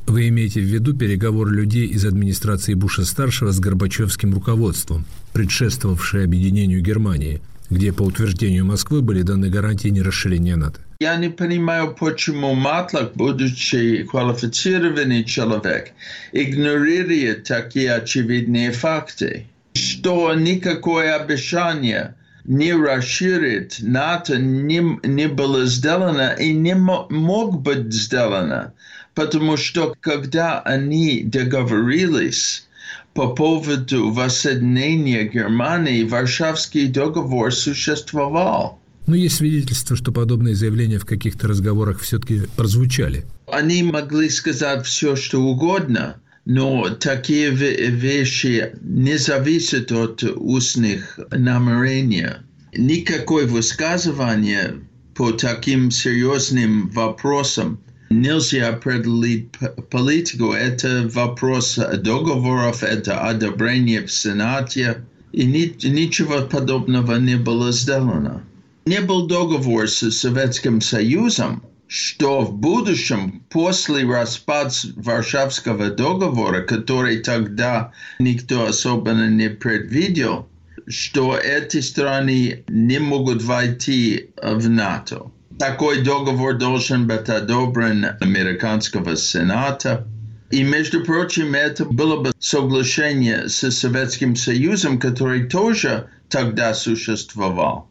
Вы 0.05 0.27
имеете 0.27 0.59
в 0.59 0.65
виду 0.65 0.95
переговор 0.95 1.49
людей 1.49 1.87
из 1.87 2.05
администрации 2.05 2.73
Буша-старшего 2.73 3.51
с 3.51 3.59
Горбачевским 3.59 4.33
руководством, 4.33 5.05
предшествовавшее 5.31 6.25
объединению 6.25 6.81
Германии, 6.81 7.41
где, 7.69 7.93
по 7.93 8.03
утверждению 8.03 8.65
Москвы, 8.65 9.01
были 9.01 9.21
даны 9.21 9.49
гарантии 9.49 9.87
нерасширения 9.87 10.57
НАТО? 10.57 10.81
Я 11.03 11.17
не 11.17 11.27
понимаю, 11.27 11.93
почему 11.99 12.53
Матлак, 12.53 13.11
будучи 13.15 14.03
квалифицированный 14.03 15.25
человек, 15.25 15.91
игнорирует 16.31 17.43
такие 17.43 17.93
очевидные 17.93 18.71
факты, 18.71 19.45
что 19.73 20.33
никакое 20.33 21.15
обещание 21.17 22.15
не 22.45 22.71
расширит 22.71 23.79
НАТО 23.81 24.37
не, 24.37 24.81
не 25.03 25.27
было 25.27 25.65
сделано 25.65 26.35
и 26.39 26.53
не 26.53 26.73
мог 26.73 27.61
быть 27.61 27.91
сделано 27.91 28.73
потому 29.13 29.57
что 29.57 29.95
когда 29.99 30.61
они 30.61 31.23
договорились 31.23 32.65
по 33.13 33.27
поводу 33.27 34.09
воссоединения 34.09 35.23
Германии, 35.23 36.03
Варшавский 36.03 36.87
договор 36.87 37.53
существовал. 37.53 38.79
Но 39.05 39.15
есть 39.15 39.35
свидетельство, 39.35 39.95
что 39.95 40.11
подобные 40.11 40.55
заявления 40.55 40.97
в 40.97 41.05
каких-то 41.05 41.47
разговорах 41.47 41.99
все-таки 41.99 42.43
прозвучали. 42.55 43.25
Они 43.51 43.83
могли 43.83 44.29
сказать 44.29 44.85
все, 44.85 45.15
что 45.15 45.41
угодно, 45.41 46.21
но 46.45 46.89
такие 46.89 47.49
вещи 47.51 48.71
не 48.81 49.17
зависят 49.17 49.91
от 49.91 50.23
устных 50.23 51.19
намерений. 51.31 52.29
Никакое 52.75 53.45
высказывание 53.45 54.75
по 55.15 55.31
таким 55.31 55.91
серьезным 55.91 56.89
вопросам 56.89 57.79
нельзя 58.09 58.69
определить 58.69 59.49
политику. 59.89 60.53
Это 60.53 61.09
вопрос 61.13 61.75
договоров, 61.75 62.83
это 62.83 63.21
одобрение 63.21 64.05
в 64.05 64.11
Сенате. 64.11 65.05
И 65.31 65.45
ни, 65.45 65.73
ничего 65.87 66.41
подобного 66.41 67.17
не 67.17 67.37
было 67.37 67.71
сделано. 67.71 68.43
Не 68.85 68.99
был 68.99 69.27
договор 69.27 69.87
с 69.87 70.11
Советским 70.11 70.81
Союзом, 70.81 71.63
что 71.87 72.41
в 72.41 72.53
будущем, 72.53 73.43
после 73.49 74.05
распада 74.05 74.73
Варшавского 74.97 75.89
договора, 75.89 76.63
который 76.63 77.19
тогда 77.19 77.93
никто 78.19 78.65
особенно 78.65 79.29
не 79.29 79.49
предвидел, 79.49 80.49
что 80.87 81.37
эти 81.37 81.79
страны 81.79 82.65
не 82.67 82.99
могут 82.99 83.41
войти 83.41 84.31
в 84.41 84.67
НАТО. 84.67 85.31
Такой 85.59 86.03
договор 86.03 86.57
должен 86.57 87.07
быть 87.07 87.29
одобрен 87.29 88.17
американского 88.19 89.15
Сената. 89.15 90.05
И, 90.51 90.61
между 90.61 91.05
прочим, 91.05 91.55
это 91.55 91.85
было 91.85 92.17
бы 92.17 92.31
соглашение 92.39 93.47
с 93.47 93.71
Советским 93.71 94.35
Союзом, 94.35 94.99
который 94.99 95.45
тоже 95.45 96.09
тогда 96.27 96.73
существовал. 96.73 97.89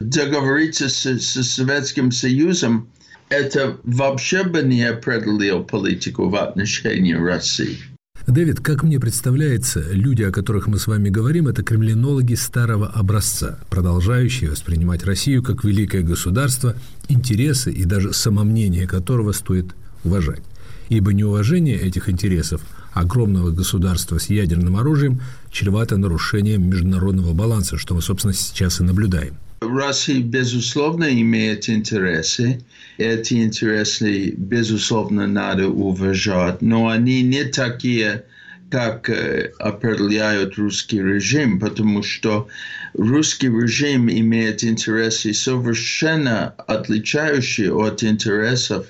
Договориться 0.00 0.88
с, 0.88 1.04
с 1.04 1.42
Советским 1.42 2.10
Союзом 2.10 2.88
это 3.28 3.78
вообще 3.84 4.44
бы 4.44 4.62
не 4.62 4.84
определил 4.84 5.64
политику 5.64 6.28
в 6.28 6.36
отношении 6.36 7.14
России. 7.14 7.78
Дэвид, 8.26 8.60
как 8.60 8.84
мне 8.84 9.00
представляется, 9.00 9.80
люди, 9.90 10.22
о 10.22 10.30
которых 10.30 10.68
мы 10.68 10.78
с 10.78 10.86
вами 10.86 11.08
говорим, 11.08 11.48
это 11.48 11.64
кремлинологи 11.64 12.34
старого 12.34 12.86
образца, 12.86 13.58
продолжающие 13.68 14.50
воспринимать 14.50 15.04
Россию 15.04 15.42
как 15.42 15.64
великое 15.64 16.02
государство, 16.02 16.76
интересы 17.08 17.72
и 17.72 17.84
даже 17.84 18.12
самомнение 18.12 18.86
которого 18.86 19.32
стоит 19.32 19.74
уважать. 20.04 20.42
Ибо 20.88 21.12
неуважение 21.12 21.78
этих 21.80 22.08
интересов 22.08 22.60
огромного 22.92 23.50
государства 23.50 24.18
с 24.18 24.28
ядерным 24.28 24.76
оружием 24.76 25.20
чревато 25.50 25.96
нарушением 25.96 26.68
международного 26.68 27.32
баланса, 27.32 27.76
что 27.76 27.94
мы, 27.94 28.02
собственно, 28.02 28.34
сейчас 28.34 28.80
и 28.80 28.84
наблюдаем. 28.84 29.36
Россия, 29.68 30.20
безусловно, 30.20 31.04
имеет 31.12 31.68
интересы. 31.68 32.60
Эти 32.98 33.34
интересы, 33.34 34.30
безусловно, 34.36 35.26
надо 35.26 35.68
уважать, 35.68 36.62
но 36.62 36.88
они 36.88 37.22
не 37.22 37.44
такие, 37.44 38.24
как 38.70 39.10
э, 39.10 39.52
определяют 39.58 40.56
русский 40.56 41.02
режим, 41.02 41.60
потому 41.60 42.02
что 42.02 42.48
русский 42.94 43.48
режим 43.48 44.08
имеет 44.10 44.64
интересы 44.64 45.34
совершенно 45.34 46.54
отличающие 46.66 47.72
от 47.74 48.02
интересов 48.02 48.86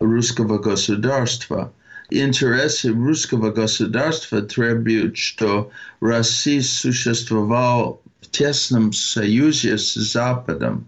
русского 0.00 0.58
государства. 0.58 1.72
Интересы 2.10 2.92
русского 2.92 3.52
государства 3.52 4.42
требуют, 4.42 5.16
что 5.16 5.70
Россия 6.00 6.62
существовала 6.62 8.00
тесном 8.28 8.92
союзе 8.92 9.78
с 9.78 9.94
Западом, 9.94 10.86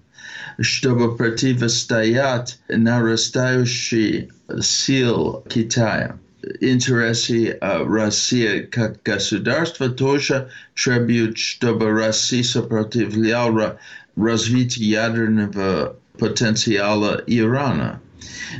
чтобы 0.61 1.17
противостоять 1.17 2.59
нарастающей 2.69 4.31
сил 4.61 5.45
Китая. 5.49 6.19
Интересы 6.61 7.57
России 7.61 8.63
как 8.63 9.03
государства 9.05 9.89
тоже 9.89 10.51
требуют, 10.75 11.39
чтобы 11.39 11.91
Россия 11.91 12.43
сопротивляла 12.43 13.79
развитию 14.17 14.89
ядерного 14.89 15.97
потенциала 16.19 17.23
Ирана. 17.27 18.01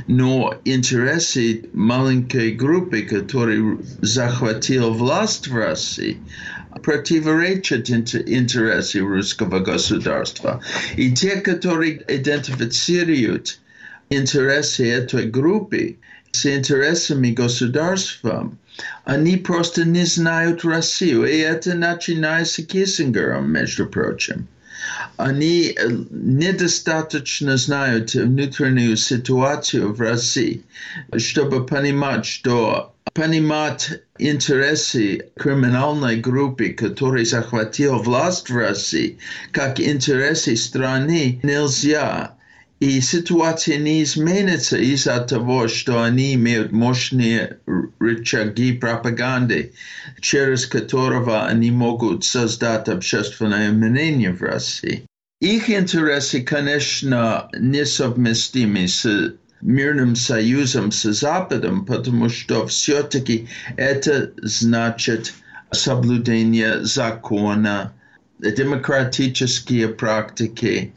Но 0.07 0.55
интересы 0.65 1.65
маленькой 1.73 2.51
группы, 2.51 3.03
которая 3.03 3.77
захватила 4.01 4.89
власть 4.89 5.47
в 5.47 5.55
России, 5.55 6.17
противоречат 6.81 7.89
интересы 7.89 8.99
русского 8.99 9.59
государства. 9.59 10.61
И 10.95 11.11
те, 11.11 11.37
которые 11.37 12.03
идентифицируют 12.07 13.59
интересы 14.09 14.89
этой 14.89 15.25
группы 15.25 15.97
с 16.31 16.45
интересами 16.45 17.31
государства, 17.31 18.51
они 19.05 19.37
просто 19.37 19.85
не 19.85 20.05
знают 20.05 20.65
Россию. 20.65 21.25
И 21.25 21.37
это 21.37 21.75
начинается 21.75 22.61
с 22.61 22.65
Киссингером, 22.65 23.51
между 23.51 23.85
прочим. 23.85 24.47
Они 25.17 25.77
недостаточно 26.09 27.55
знают 27.55 28.13
внутреннюю 28.13 28.97
ситуацию 28.97 29.93
в 29.93 30.01
России, 30.01 30.63
чтобы 31.17 31.65
понимать, 31.65 32.25
что 32.25 32.92
понимать 33.13 34.01
интересы 34.17 35.29
криминальной 35.37 36.17
группы, 36.17 36.69
которая 36.69 37.25
захватила 37.25 37.97
власть 37.97 38.49
в 38.49 38.57
России, 38.57 39.17
как 39.51 39.79
интересы 39.79 40.55
страны, 40.55 41.39
нельзя. 41.43 42.35
И 42.79 42.99
ситуация 42.99 43.77
не 43.77 44.03
изменится 44.03 44.77
из-за 44.77 45.21
того, 45.21 45.67
что 45.69 46.03
они 46.03 46.33
имеют 46.33 46.71
мощные 46.73 47.59
рычаги 47.99 48.73
пропаганды, 48.73 49.73
через 50.19 50.65
которого 50.65 51.45
они 51.45 51.71
могут 51.71 52.25
создать 52.25 52.89
общественное 52.89 53.71
мнение 53.71 54.33
в 54.33 54.41
России. 54.41 55.05
Их 55.39 55.69
интересы, 55.69 56.41
конечно, 56.41 57.49
несовместимы 57.57 58.87
с 58.87 59.35
мирным 59.63 60.15
союзом 60.15 60.91
с 60.91 61.11
Западом, 61.13 61.85
потому 61.85 62.29
что 62.29 62.67
все-таки 62.67 63.47
это 63.77 64.31
значит 64.37 65.33
соблюдение 65.71 66.83
закона, 66.83 67.93
демократические 68.39 69.87
практики, 69.89 70.93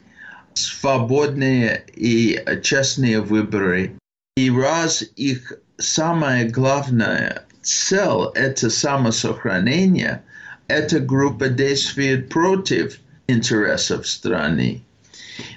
свободные 0.53 1.83
и 1.95 2.39
честные 2.61 3.21
выборы. 3.21 3.93
И 4.35 4.51
раз 4.51 5.03
их 5.15 5.53
самая 5.77 6.49
главная 6.49 7.45
цель– 7.61 8.31
это 8.35 8.69
самосохранение, 8.69 10.23
эта 10.67 10.99
группа 10.99 11.47
действует 11.47 12.29
против 12.29 12.99
интересов 13.27 14.07
страны. 14.07 14.83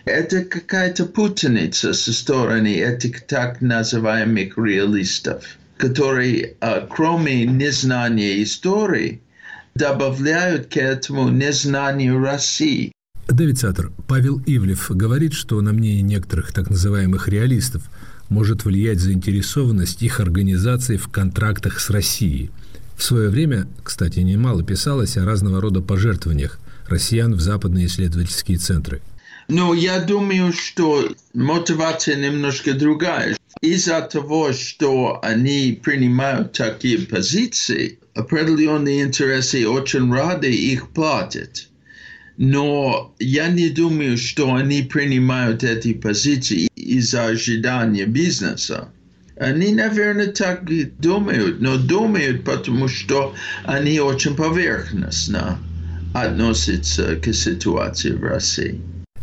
Это 0.04 0.44
какая-то 0.44 1.06
путаница 1.06 1.92
со 1.92 2.12
стороны 2.12 2.74
этих 2.74 3.26
так 3.26 3.60
называемых 3.60 4.58
реалистов, 4.58 5.44
которые, 5.76 6.56
кроме 6.90 7.46
незнания 7.46 8.42
истории, 8.42 9.20
добавляют 9.74 10.66
к 10.66 10.76
этому 10.76 11.28
незнанию 11.28 12.18
России. 12.18 12.92
Дэвид 13.28 13.58
Саттер, 13.58 13.92
Павел 14.08 14.42
Ивлев 14.44 14.90
говорит, 14.90 15.32
что 15.34 15.60
на 15.60 15.72
мнение 15.72 16.02
некоторых 16.02 16.52
так 16.52 16.68
называемых 16.68 17.28
реалистов 17.28 17.84
может 18.28 18.64
влиять 18.64 18.98
заинтересованность 18.98 20.02
их 20.02 20.20
организаций 20.20 20.96
в 20.96 21.08
контрактах 21.08 21.78
с 21.80 21.90
Россией. 21.90 22.50
В 22.96 23.02
свое 23.02 23.28
время, 23.28 23.66
кстати, 23.82 24.18
немало 24.20 24.62
писалось 24.62 25.16
о 25.16 25.24
разного 25.24 25.60
рода 25.60 25.80
пожертвованиях 25.80 26.58
россиян 26.86 27.32
в 27.32 27.40
западные 27.40 27.86
исследовательские 27.86 28.58
центры. 28.58 29.00
Ну, 29.50 29.74
я 29.74 29.98
думаю, 29.98 30.52
что 30.52 31.12
мотивация 31.34 32.14
немножко 32.14 32.72
другая. 32.72 33.36
Из-за 33.60 34.00
того, 34.02 34.52
что 34.52 35.18
они 35.22 35.78
принимают 35.82 36.52
такие 36.52 36.98
позиции, 36.98 37.98
определенные 38.14 39.02
интересы 39.02 39.68
очень 39.68 40.12
рады 40.12 40.50
их 40.52 40.90
платят 40.90 41.66
но 42.42 43.14
я 43.18 43.48
не 43.48 43.68
думаю, 43.68 44.16
что 44.16 44.54
они 44.54 44.80
принимают 44.80 45.62
эти 45.62 45.92
позиции 45.92 46.68
из-за 46.74 47.26
ожидания 47.26 48.06
бизнеса. 48.06 48.88
Они, 49.36 49.74
наверное, 49.74 50.28
так 50.28 50.64
думают, 50.98 51.60
но 51.60 51.76
думают, 51.76 52.44
потому 52.44 52.88
что 52.88 53.34
они 53.64 54.00
очень 54.00 54.36
поверхностно 54.36 55.58
относятся 56.14 57.16
к 57.16 57.30
ситуации 57.34 58.12
в 58.12 58.24
России. 58.24 58.80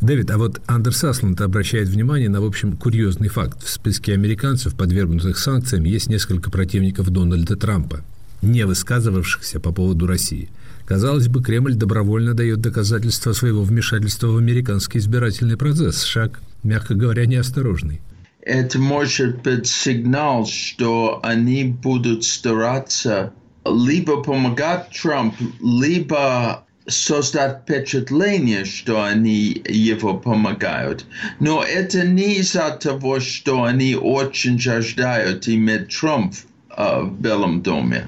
Дэвид, 0.08 0.32
а 0.32 0.39
вот 0.39 0.60
Андерс 0.65 1.04
Асланд 1.04 1.39
обращает 1.41 1.88
внимание 1.88 2.30
на, 2.30 2.41
в 2.41 2.46
общем, 2.46 2.76
курьезный 2.76 3.28
факт. 3.28 3.62
В 3.62 3.70
списке 3.70 4.13
американцев, 4.13 4.74
подвергнутых 4.74 5.38
санкциям, 5.38 5.84
есть 5.84 6.08
несколько 6.08 6.50
противников 6.50 7.12
Дональда 7.12 7.56
Трампа, 7.56 8.02
не 8.41 8.65
высказывавшихся 8.65 9.60
по 9.60 9.72
поводу 9.72 10.08
России– 10.08 10.50
Казалось 10.88 11.28
бы, 11.28 11.43
Кремль 11.43 11.76
добровольно 11.76 12.34
дает 12.34 12.62
доказательства 12.62 13.34
своего 13.34 13.62
вмешательства 13.62 14.28
в 14.28 14.38
американский 14.38 15.00
избирательный 15.00 15.58
процесс. 15.58 16.04
Шаг, 16.04 16.39
мягко 16.63 16.96
говоря, 16.96 17.26
неосторожный. 17.26 18.00
Это 18.41 18.80
может 18.80 19.41
быть 19.41 19.67
сигнал, 19.67 20.46
что 20.46 21.20
они 21.24 21.65
будут 21.65 22.24
стараться 22.24 23.34
либо 23.65 24.24
помогать 24.24 24.88
Трампу, 25.02 25.43
либо 25.62 26.63
создать 26.88 27.62
впечатление, 27.63 28.65
что 28.65 29.04
они 29.04 29.62
его 29.67 30.15
помогают. 30.15 31.06
Но 31.39 31.63
это 31.63 32.06
не 32.08 32.36
из-за 32.36 32.71
того, 32.71 33.19
что 33.19 33.63
они 33.63 33.95
очень 33.95 34.60
жаждают 34.60 35.47
иметь 35.47 35.89
Трамп 35.89 36.34
э, 36.76 37.02
в 37.02 37.19
Белом 37.19 37.62
доме. 37.62 38.08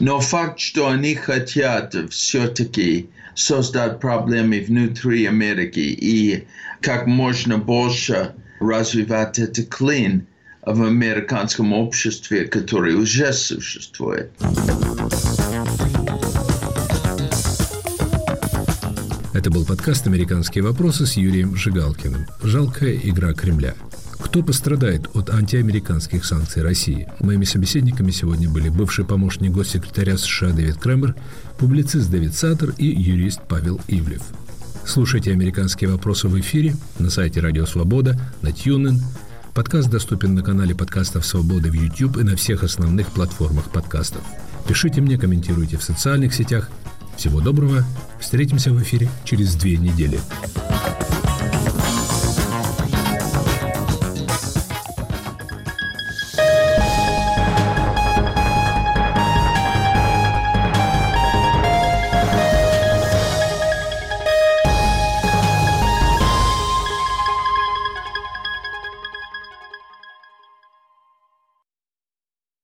Но 0.00 0.20
факт, 0.20 0.60
что 0.60 0.88
они 0.88 1.14
хотят 1.14 1.94
все-таки 2.10 3.08
создать 3.34 4.00
проблемы 4.00 4.60
внутри 4.60 5.26
Америки 5.26 5.78
и 5.78 6.44
как 6.80 7.06
можно 7.06 7.56
больше 7.58 8.34
развивать 8.60 9.38
этот 9.38 9.68
клин 9.68 10.26
в 10.66 10.82
американском 10.82 11.72
обществе, 11.72 12.44
которое 12.44 12.96
уже 12.96 13.32
существует. 13.32 14.32
Это 19.38 19.52
был 19.52 19.64
подкаст 19.64 20.04
«Американские 20.08 20.64
вопросы» 20.64 21.06
с 21.06 21.12
Юрием 21.12 21.54
Жигалкиным. 21.54 22.26
Жалкая 22.42 22.96
игра 22.96 23.32
Кремля– 23.34 23.74
кто 24.18 24.42
пострадает 24.42 25.08
от 25.14 25.30
антиамериканских 25.30 26.24
санкций 26.24 26.64
России? 26.64 27.06
Моими 27.20 27.44
собеседниками 27.44 28.10
сегодня 28.10 28.50
были 28.50 28.68
бывший 28.68 29.04
помощник 29.04 29.52
госсекретаря 29.52 30.18
США 30.18 30.50
Дэвид 30.50 30.78
Кремер, 30.78 31.14
публицист 31.56 32.10
Дэвид 32.10 32.34
Саттер 32.34 32.74
и 32.78 32.86
юрист 32.86 33.40
Павел 33.48 33.80
Ивлев. 33.86 34.22
Слушайте 34.84 35.30
«Американские 35.30 35.88
вопросы» 35.88 36.26
в 36.26 36.38
эфире 36.40 36.74
на 36.98 37.08
сайте 37.08 37.38
Радио 37.38 37.64
Свобода, 37.64 38.20
на 38.42 38.48
TuneIn. 38.48 38.98
Подкаст 39.54 39.88
доступен 39.88 40.34
на 40.34 40.42
канале 40.42 40.74
подкастов 40.74 41.24
«Свободы» 41.24 41.70
в 41.70 41.74
YouTube 41.74 42.16
и 42.16 42.24
на 42.24 42.34
всех 42.34 42.64
основных 42.64 43.06
платформах 43.12 43.70
подкастов. 43.70 44.22
Пишите 44.66 45.00
мне, 45.00 45.16
комментируйте 45.16 45.76
в 45.76 45.84
социальных 45.84 46.34
сетях. 46.34 46.68
Всего 47.18 47.40
доброго. 47.40 47.82
Встретимся 48.20 48.70
в 48.70 48.80
эфире 48.80 49.08
через 49.24 49.56
две 49.56 49.76
недели. 49.76 50.20